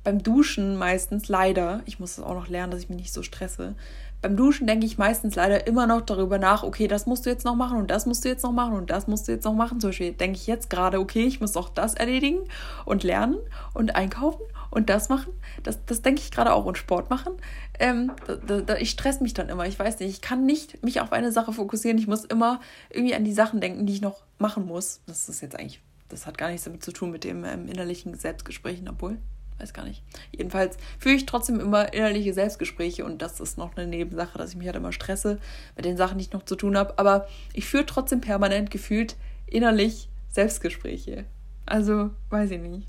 [0.03, 3.23] beim Duschen meistens leider, ich muss das auch noch lernen, dass ich mich nicht so
[3.23, 3.75] stresse.
[4.21, 7.45] Beim Duschen denke ich meistens leider immer noch darüber nach, okay, das musst du jetzt
[7.45, 9.53] noch machen und das musst du jetzt noch machen und das musst du jetzt noch
[9.53, 9.79] machen.
[9.79, 12.39] Zum Beispiel denke ich jetzt gerade, okay, ich muss auch das erledigen
[12.85, 13.37] und lernen
[13.73, 14.41] und einkaufen
[14.71, 15.31] und das machen.
[15.63, 17.33] Das, das denke ich gerade auch und Sport machen.
[17.79, 18.11] Ähm,
[18.45, 19.65] da, da, ich stress mich dann immer.
[19.67, 21.97] Ich weiß nicht, ich kann nicht mich auf eine Sache fokussieren.
[21.97, 24.99] Ich muss immer irgendwie an die Sachen denken, die ich noch machen muss.
[25.07, 28.15] Das ist jetzt eigentlich, das hat gar nichts damit zu tun mit dem ähm, innerlichen
[28.15, 29.17] Selbstgesprächen, obwohl
[29.59, 30.03] weiß gar nicht.
[30.31, 34.55] Jedenfalls führe ich trotzdem immer innerliche Selbstgespräche und das ist noch eine Nebensache, dass ich
[34.55, 35.39] mich halt immer stresse
[35.75, 36.97] mit den Sachen, die ich noch zu tun habe.
[36.97, 41.25] Aber ich führe trotzdem permanent gefühlt innerlich Selbstgespräche.
[41.65, 42.87] Also, weiß ich nicht.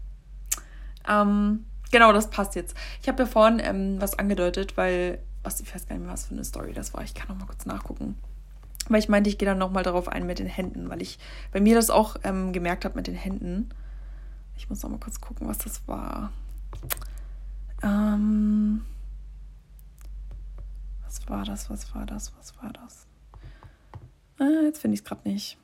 [1.08, 2.76] Ähm, genau, das passt jetzt.
[3.02, 6.26] Ich habe ja vorhin ähm, was angedeutet, weil, was, ich weiß gar nicht mehr, was
[6.26, 7.02] für eine Story das war.
[7.02, 8.16] Ich kann noch mal kurz nachgucken.
[8.88, 11.18] Weil ich meinte, ich gehe dann noch mal darauf ein mit den Händen, weil ich
[11.52, 13.70] bei mir das auch ähm, gemerkt habe mit den Händen.
[14.56, 16.32] Ich muss noch mal kurz gucken, was das war.
[17.82, 18.82] Ähm,
[21.04, 21.70] was war das?
[21.70, 22.32] Was war das?
[22.38, 23.06] Was war das?
[24.40, 25.58] Äh, jetzt finde ich es gerade nicht.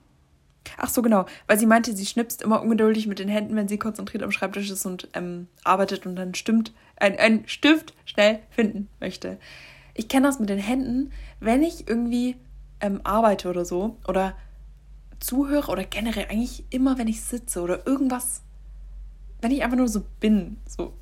[0.76, 1.26] Ach so, genau.
[1.46, 4.70] Weil sie meinte, sie schnipst immer ungeduldig mit den Händen, wenn sie konzentriert am Schreibtisch
[4.70, 9.38] ist und ähm, arbeitet und dann stimmt, ein, ein Stift schnell finden möchte.
[9.94, 12.36] Ich kenne das mit den Händen, wenn ich irgendwie
[12.80, 14.34] ähm, arbeite oder so oder
[15.20, 18.42] zuhöre oder generell eigentlich immer, wenn ich sitze oder irgendwas,
[19.40, 20.92] wenn ich einfach nur so bin, so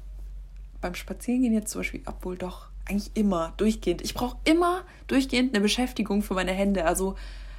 [0.81, 4.03] beim Spazierengehen jetzt zum Beispiel, obwohl doch, eigentlich immer, durchgehend.
[4.03, 6.85] Ich brauche immer durchgehend eine Beschäftigung für meine Hände.
[6.85, 7.16] Also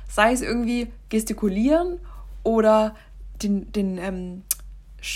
[0.08, 2.00] sei es irgendwie gestikulieren
[2.44, 2.96] oder
[3.42, 4.44] den, den ähm,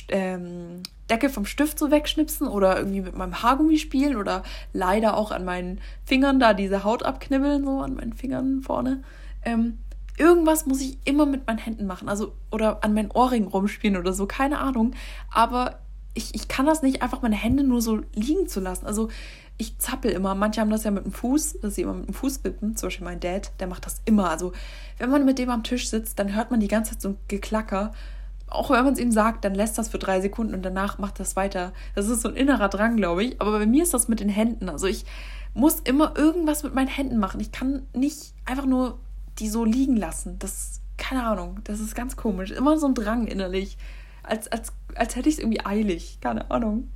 [0.10, 4.44] ähm, Deckel vom Stift so wegschnipsen oder irgendwie mit meinem Haargummi spielen oder
[4.74, 9.04] leider auch an meinen Fingern da diese Haut abknibbeln, so an meinen Fingern vorne.
[9.44, 9.80] Ähm,
[10.18, 12.10] irgendwas muss ich immer mit meinen Händen machen.
[12.10, 14.94] Also, oder an meinen Ohrringen rumspielen oder so, keine Ahnung.
[15.32, 15.80] Aber
[16.14, 18.86] ich, ich kann das nicht einfach meine Hände nur so liegen zu lassen.
[18.86, 19.10] Also
[19.58, 20.36] ich zappel immer.
[20.36, 22.76] Manche haben das ja mit dem Fuß, dass sie immer mit dem Fuß wippen.
[22.76, 24.30] Zum Beispiel mein Dad, der macht das immer.
[24.30, 24.54] Also
[24.98, 27.18] wenn man mit dem am Tisch sitzt, dann hört man die ganze Zeit so ein
[27.28, 27.94] Geklacker.
[28.50, 31.20] Auch wenn man es ihm sagt, dann lässt das für drei Sekunden und danach macht
[31.20, 31.74] das weiter.
[31.96, 33.42] Das ist so ein innerer Drang, glaube ich.
[33.42, 34.70] Aber bei mir ist das mit den Händen.
[34.70, 35.06] Also ich
[35.54, 37.40] muss immer irgendwas mit meinen Händen machen.
[37.40, 39.00] Ich kann nicht einfach nur
[39.38, 40.38] die so liegen lassen.
[40.40, 42.52] Das, keine Ahnung, das ist ganz komisch.
[42.52, 43.78] Immer so ein Drang innerlich
[44.24, 46.20] als, als, als hätte ich es irgendwie eilig.
[46.22, 46.90] Keine Ahnung.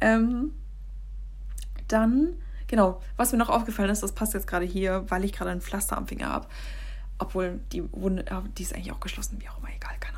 [0.00, 0.52] Ähm,
[1.88, 2.34] dann,
[2.66, 5.60] genau, was mir noch aufgefallen ist, das passt jetzt gerade hier, weil ich gerade ein
[5.60, 6.46] Pflaster am Finger habe.
[7.18, 8.24] Obwohl die Wunde,
[8.56, 10.17] die ist eigentlich auch geschlossen, wie auch immer, egal, keine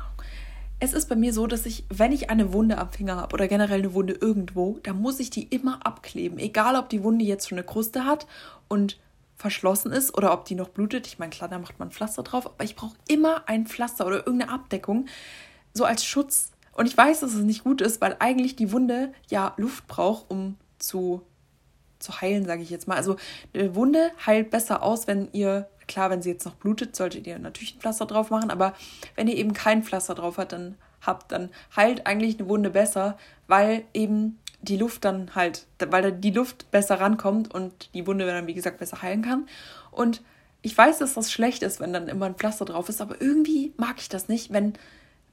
[0.83, 3.47] Es ist bei mir so, dass ich, wenn ich eine Wunde am Finger habe oder
[3.47, 6.39] generell eine Wunde irgendwo, dann muss ich die immer abkleben.
[6.39, 8.25] Egal, ob die Wunde jetzt schon eine Kruste hat
[8.67, 8.99] und
[9.35, 11.05] verschlossen ist oder ob die noch blutet.
[11.05, 14.25] Ich meine, klar, da macht man Pflaster drauf, aber ich brauche immer ein Pflaster oder
[14.25, 15.05] irgendeine Abdeckung,
[15.71, 16.49] so als Schutz.
[16.73, 20.31] Und ich weiß, dass es nicht gut ist, weil eigentlich die Wunde ja Luft braucht,
[20.31, 21.21] um zu,
[21.99, 22.97] zu heilen, sage ich jetzt mal.
[22.97, 23.17] Also
[23.53, 27.37] eine Wunde heilt besser aus, wenn ihr, klar, wenn sie jetzt noch blutet, solltet ihr
[27.37, 28.73] natürlich ein Pflaster drauf machen, aber
[29.15, 33.17] wenn ihr eben kein Pflaster drauf habt, dann habt, dann heilt eigentlich eine Wunde besser,
[33.47, 38.47] weil eben die Luft dann halt, weil die Luft besser rankommt und die Wunde dann,
[38.47, 39.47] wie gesagt, besser heilen kann.
[39.89, 40.21] Und
[40.61, 43.73] ich weiß, dass das schlecht ist, wenn dann immer ein Pflaster drauf ist, aber irgendwie
[43.77, 44.73] mag ich das nicht, wenn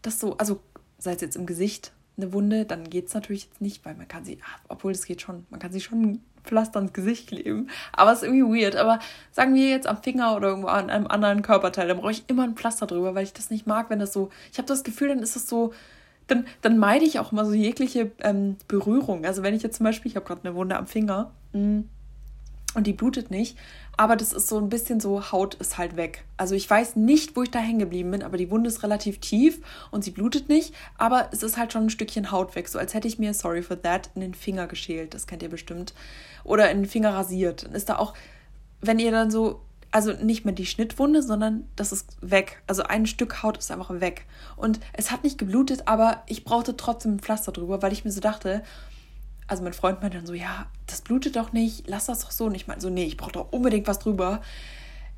[0.02, 0.60] das so, also
[0.98, 4.08] sei es jetzt im Gesicht eine Wunde, dann geht es natürlich jetzt nicht, weil man
[4.08, 4.38] kann sie,
[4.68, 7.68] obwohl es geht schon, man kann sie schon Pflaster ins Gesicht kleben.
[7.92, 8.76] Aber es ist irgendwie weird.
[8.76, 8.98] Aber
[9.32, 12.44] sagen wir jetzt am Finger oder irgendwo an einem anderen Körperteil, dann brauche ich immer
[12.44, 14.30] ein Pflaster drüber, weil ich das nicht mag, wenn das so.
[14.52, 15.72] Ich habe das Gefühl, dann ist es so.
[16.26, 19.24] Dann, dann meide ich auch immer so jegliche ähm, Berührung.
[19.24, 21.80] Also wenn ich jetzt zum Beispiel, ich habe gerade eine Wunde am Finger mm,
[22.74, 23.56] und die blutet nicht,
[23.98, 26.24] aber das ist so ein bisschen so, Haut ist halt weg.
[26.36, 29.18] Also ich weiß nicht, wo ich da hängen geblieben bin, aber die Wunde ist relativ
[29.18, 29.60] tief
[29.90, 32.94] und sie blutet nicht, aber es ist halt schon ein Stückchen Haut weg, so als
[32.94, 35.94] hätte ich mir, sorry for that, in den Finger geschält, das kennt ihr bestimmt.
[36.48, 37.64] Oder in den Finger rasiert.
[37.64, 38.14] Dann ist da auch,
[38.80, 42.62] wenn ihr dann so also nicht mehr die Schnittwunde, sondern das ist weg.
[42.66, 44.26] Also ein Stück Haut ist einfach weg.
[44.56, 48.10] Und es hat nicht geblutet, aber ich brauchte trotzdem ein Pflaster drüber, weil ich mir
[48.10, 48.62] so dachte,
[49.46, 52.46] also mein Freund meinte dann so, ja, das blutet doch nicht, lass das doch so.
[52.46, 54.42] Und ich meinte so, nee, ich brauche doch unbedingt was drüber.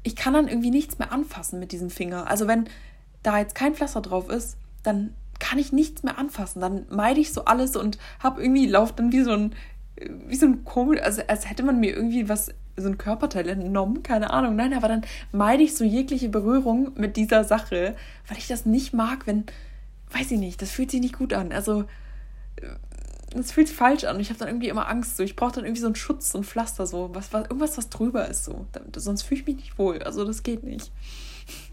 [0.04, 2.28] Ich kann dann irgendwie nichts mehr anfassen mit diesem Finger.
[2.28, 2.68] Also wenn
[3.22, 6.60] da jetzt kein Pflaster drauf ist, dann kann ich nichts mehr anfassen.
[6.60, 9.54] Dann meide ich so alles und habe irgendwie, lauft dann wie so ein,
[10.26, 14.02] wie so ein komisch, also als hätte man mir irgendwie was, so ein Körperteil entnommen,
[14.02, 14.56] keine Ahnung.
[14.56, 17.96] Nein, aber dann meide ich so jegliche Berührung mit dieser Sache,
[18.28, 19.44] weil ich das nicht mag, wenn,
[20.12, 21.52] weiß ich nicht, das fühlt sich nicht gut an.
[21.52, 21.84] Also,
[23.32, 24.18] das fühlt sich falsch an.
[24.18, 25.16] Ich habe dann irgendwie immer Angst.
[25.16, 25.22] So.
[25.22, 27.10] Ich brauche dann irgendwie so einen Schutz, so ein Pflaster, so.
[27.14, 28.44] Was, was, irgendwas, was drüber ist.
[28.44, 28.66] So.
[28.96, 30.02] Sonst fühle ich mich nicht wohl.
[30.02, 30.90] Also das geht nicht.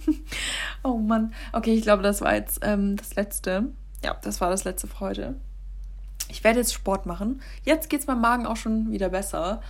[0.83, 1.33] oh Mann.
[1.53, 3.69] Okay, ich glaube, das war jetzt ähm, das letzte.
[4.03, 5.35] Ja, das war das letzte für heute.
[6.29, 7.41] Ich werde jetzt Sport machen.
[7.63, 9.61] Jetzt geht es meinem Magen auch schon wieder besser.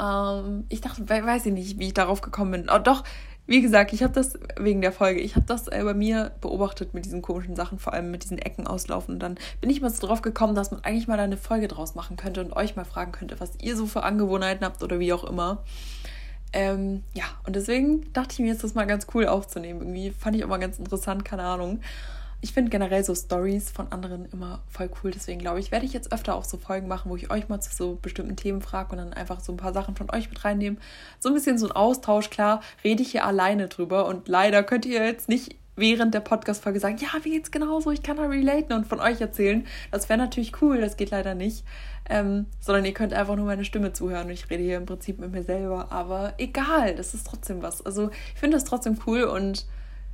[0.00, 2.70] Ähm, ich dachte, weiß ich nicht, wie ich darauf gekommen bin.
[2.72, 3.04] Oh, doch,
[3.46, 6.94] wie gesagt, ich habe das wegen der Folge, ich habe das äh, bei mir beobachtet
[6.94, 9.14] mit diesen komischen Sachen, vor allem mit diesen Ecken auslaufen.
[9.14, 11.96] Und dann bin ich mal so drauf gekommen, dass man eigentlich mal eine Folge draus
[11.96, 15.12] machen könnte und euch mal fragen könnte, was ihr so für Angewohnheiten habt oder wie
[15.12, 15.64] auch immer.
[16.52, 19.80] Ähm, ja, und deswegen dachte ich mir jetzt das mal ganz cool aufzunehmen.
[19.80, 21.80] Irgendwie fand ich auch mal ganz interessant, keine Ahnung.
[22.42, 25.10] Ich finde generell so Stories von anderen immer voll cool.
[25.10, 27.60] Deswegen glaube ich, werde ich jetzt öfter auch so Folgen machen, wo ich euch mal
[27.60, 30.42] zu so bestimmten Themen frage und dann einfach so ein paar Sachen von euch mit
[30.44, 30.80] reinnehmen.
[31.18, 32.30] So ein bisschen so ein Austausch.
[32.30, 36.78] Klar, rede ich hier alleine drüber und leider könnt ihr jetzt nicht während der Podcast-Folge
[36.78, 39.66] sagen, ja, wie geht's genauso, ich kann da relaten und von euch erzählen.
[39.90, 41.64] Das wäre natürlich cool, das geht leider nicht.
[42.08, 44.26] Ähm, sondern ihr könnt einfach nur meine Stimme zuhören.
[44.26, 45.92] Und ich rede hier im Prinzip mit mir selber.
[45.92, 47.84] Aber egal, das ist trotzdem was.
[47.84, 49.66] Also ich finde das trotzdem cool und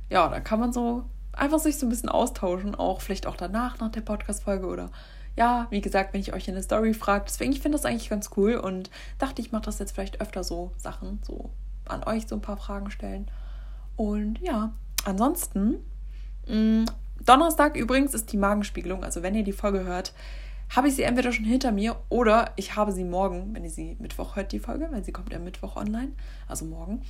[0.09, 1.03] ja, da kann man so
[1.37, 4.89] einfach sich so ein bisschen austauschen, auch vielleicht auch danach, nach der Podcast-Folge oder
[5.37, 7.29] ja, wie gesagt, wenn ich euch in der Story fragt.
[7.29, 10.43] Deswegen, ich finde das eigentlich ganz cool und dachte, ich mache das jetzt vielleicht öfter
[10.43, 11.51] so Sachen, so
[11.85, 13.29] an euch so ein paar Fragen stellen.
[13.95, 14.73] Und ja,
[15.05, 15.77] ansonsten,
[16.47, 16.85] mh, mm,
[17.25, 20.13] Donnerstag übrigens ist die Magenspiegelung, also wenn ihr die Folge hört,
[20.75, 23.95] habe ich sie entweder schon hinter mir oder ich habe sie morgen, wenn ihr sie
[23.99, 26.11] Mittwoch hört, die Folge, weil sie kommt ja Mittwoch online,
[26.47, 27.01] also morgen.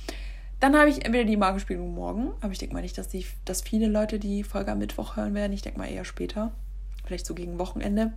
[0.60, 3.62] Dann habe ich entweder die Magenspiegelung morgen, aber ich denke mal nicht, dass, die, dass
[3.62, 5.52] viele Leute die Folge am Mittwoch hören werden.
[5.52, 6.52] Ich denke mal eher später,
[7.04, 8.12] vielleicht so gegen Wochenende.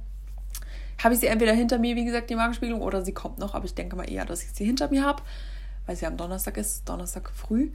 [1.03, 3.65] Habe ich sie entweder hinter mir, wie gesagt, die Magenspiegelung, oder sie kommt noch, aber
[3.65, 5.21] ich denke mal eher, dass ich sie hinter mir habe,
[5.85, 7.71] weil sie am Donnerstag ist, Donnerstag früh.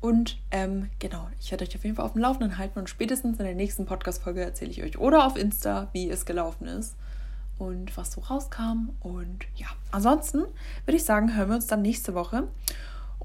[0.00, 3.38] Und ähm, genau, ich werde euch auf jeden Fall auf dem Laufenden halten und spätestens
[3.38, 6.96] in der nächsten Podcast-Folge erzähle ich euch oder auf Insta, wie es gelaufen ist
[7.58, 8.90] und was so rauskam.
[9.00, 10.40] Und ja, ansonsten
[10.84, 12.48] würde ich sagen, hören wir uns dann nächste Woche.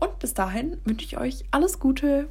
[0.02, 2.28] Und bis dahin wünsche ich euch alles Gute.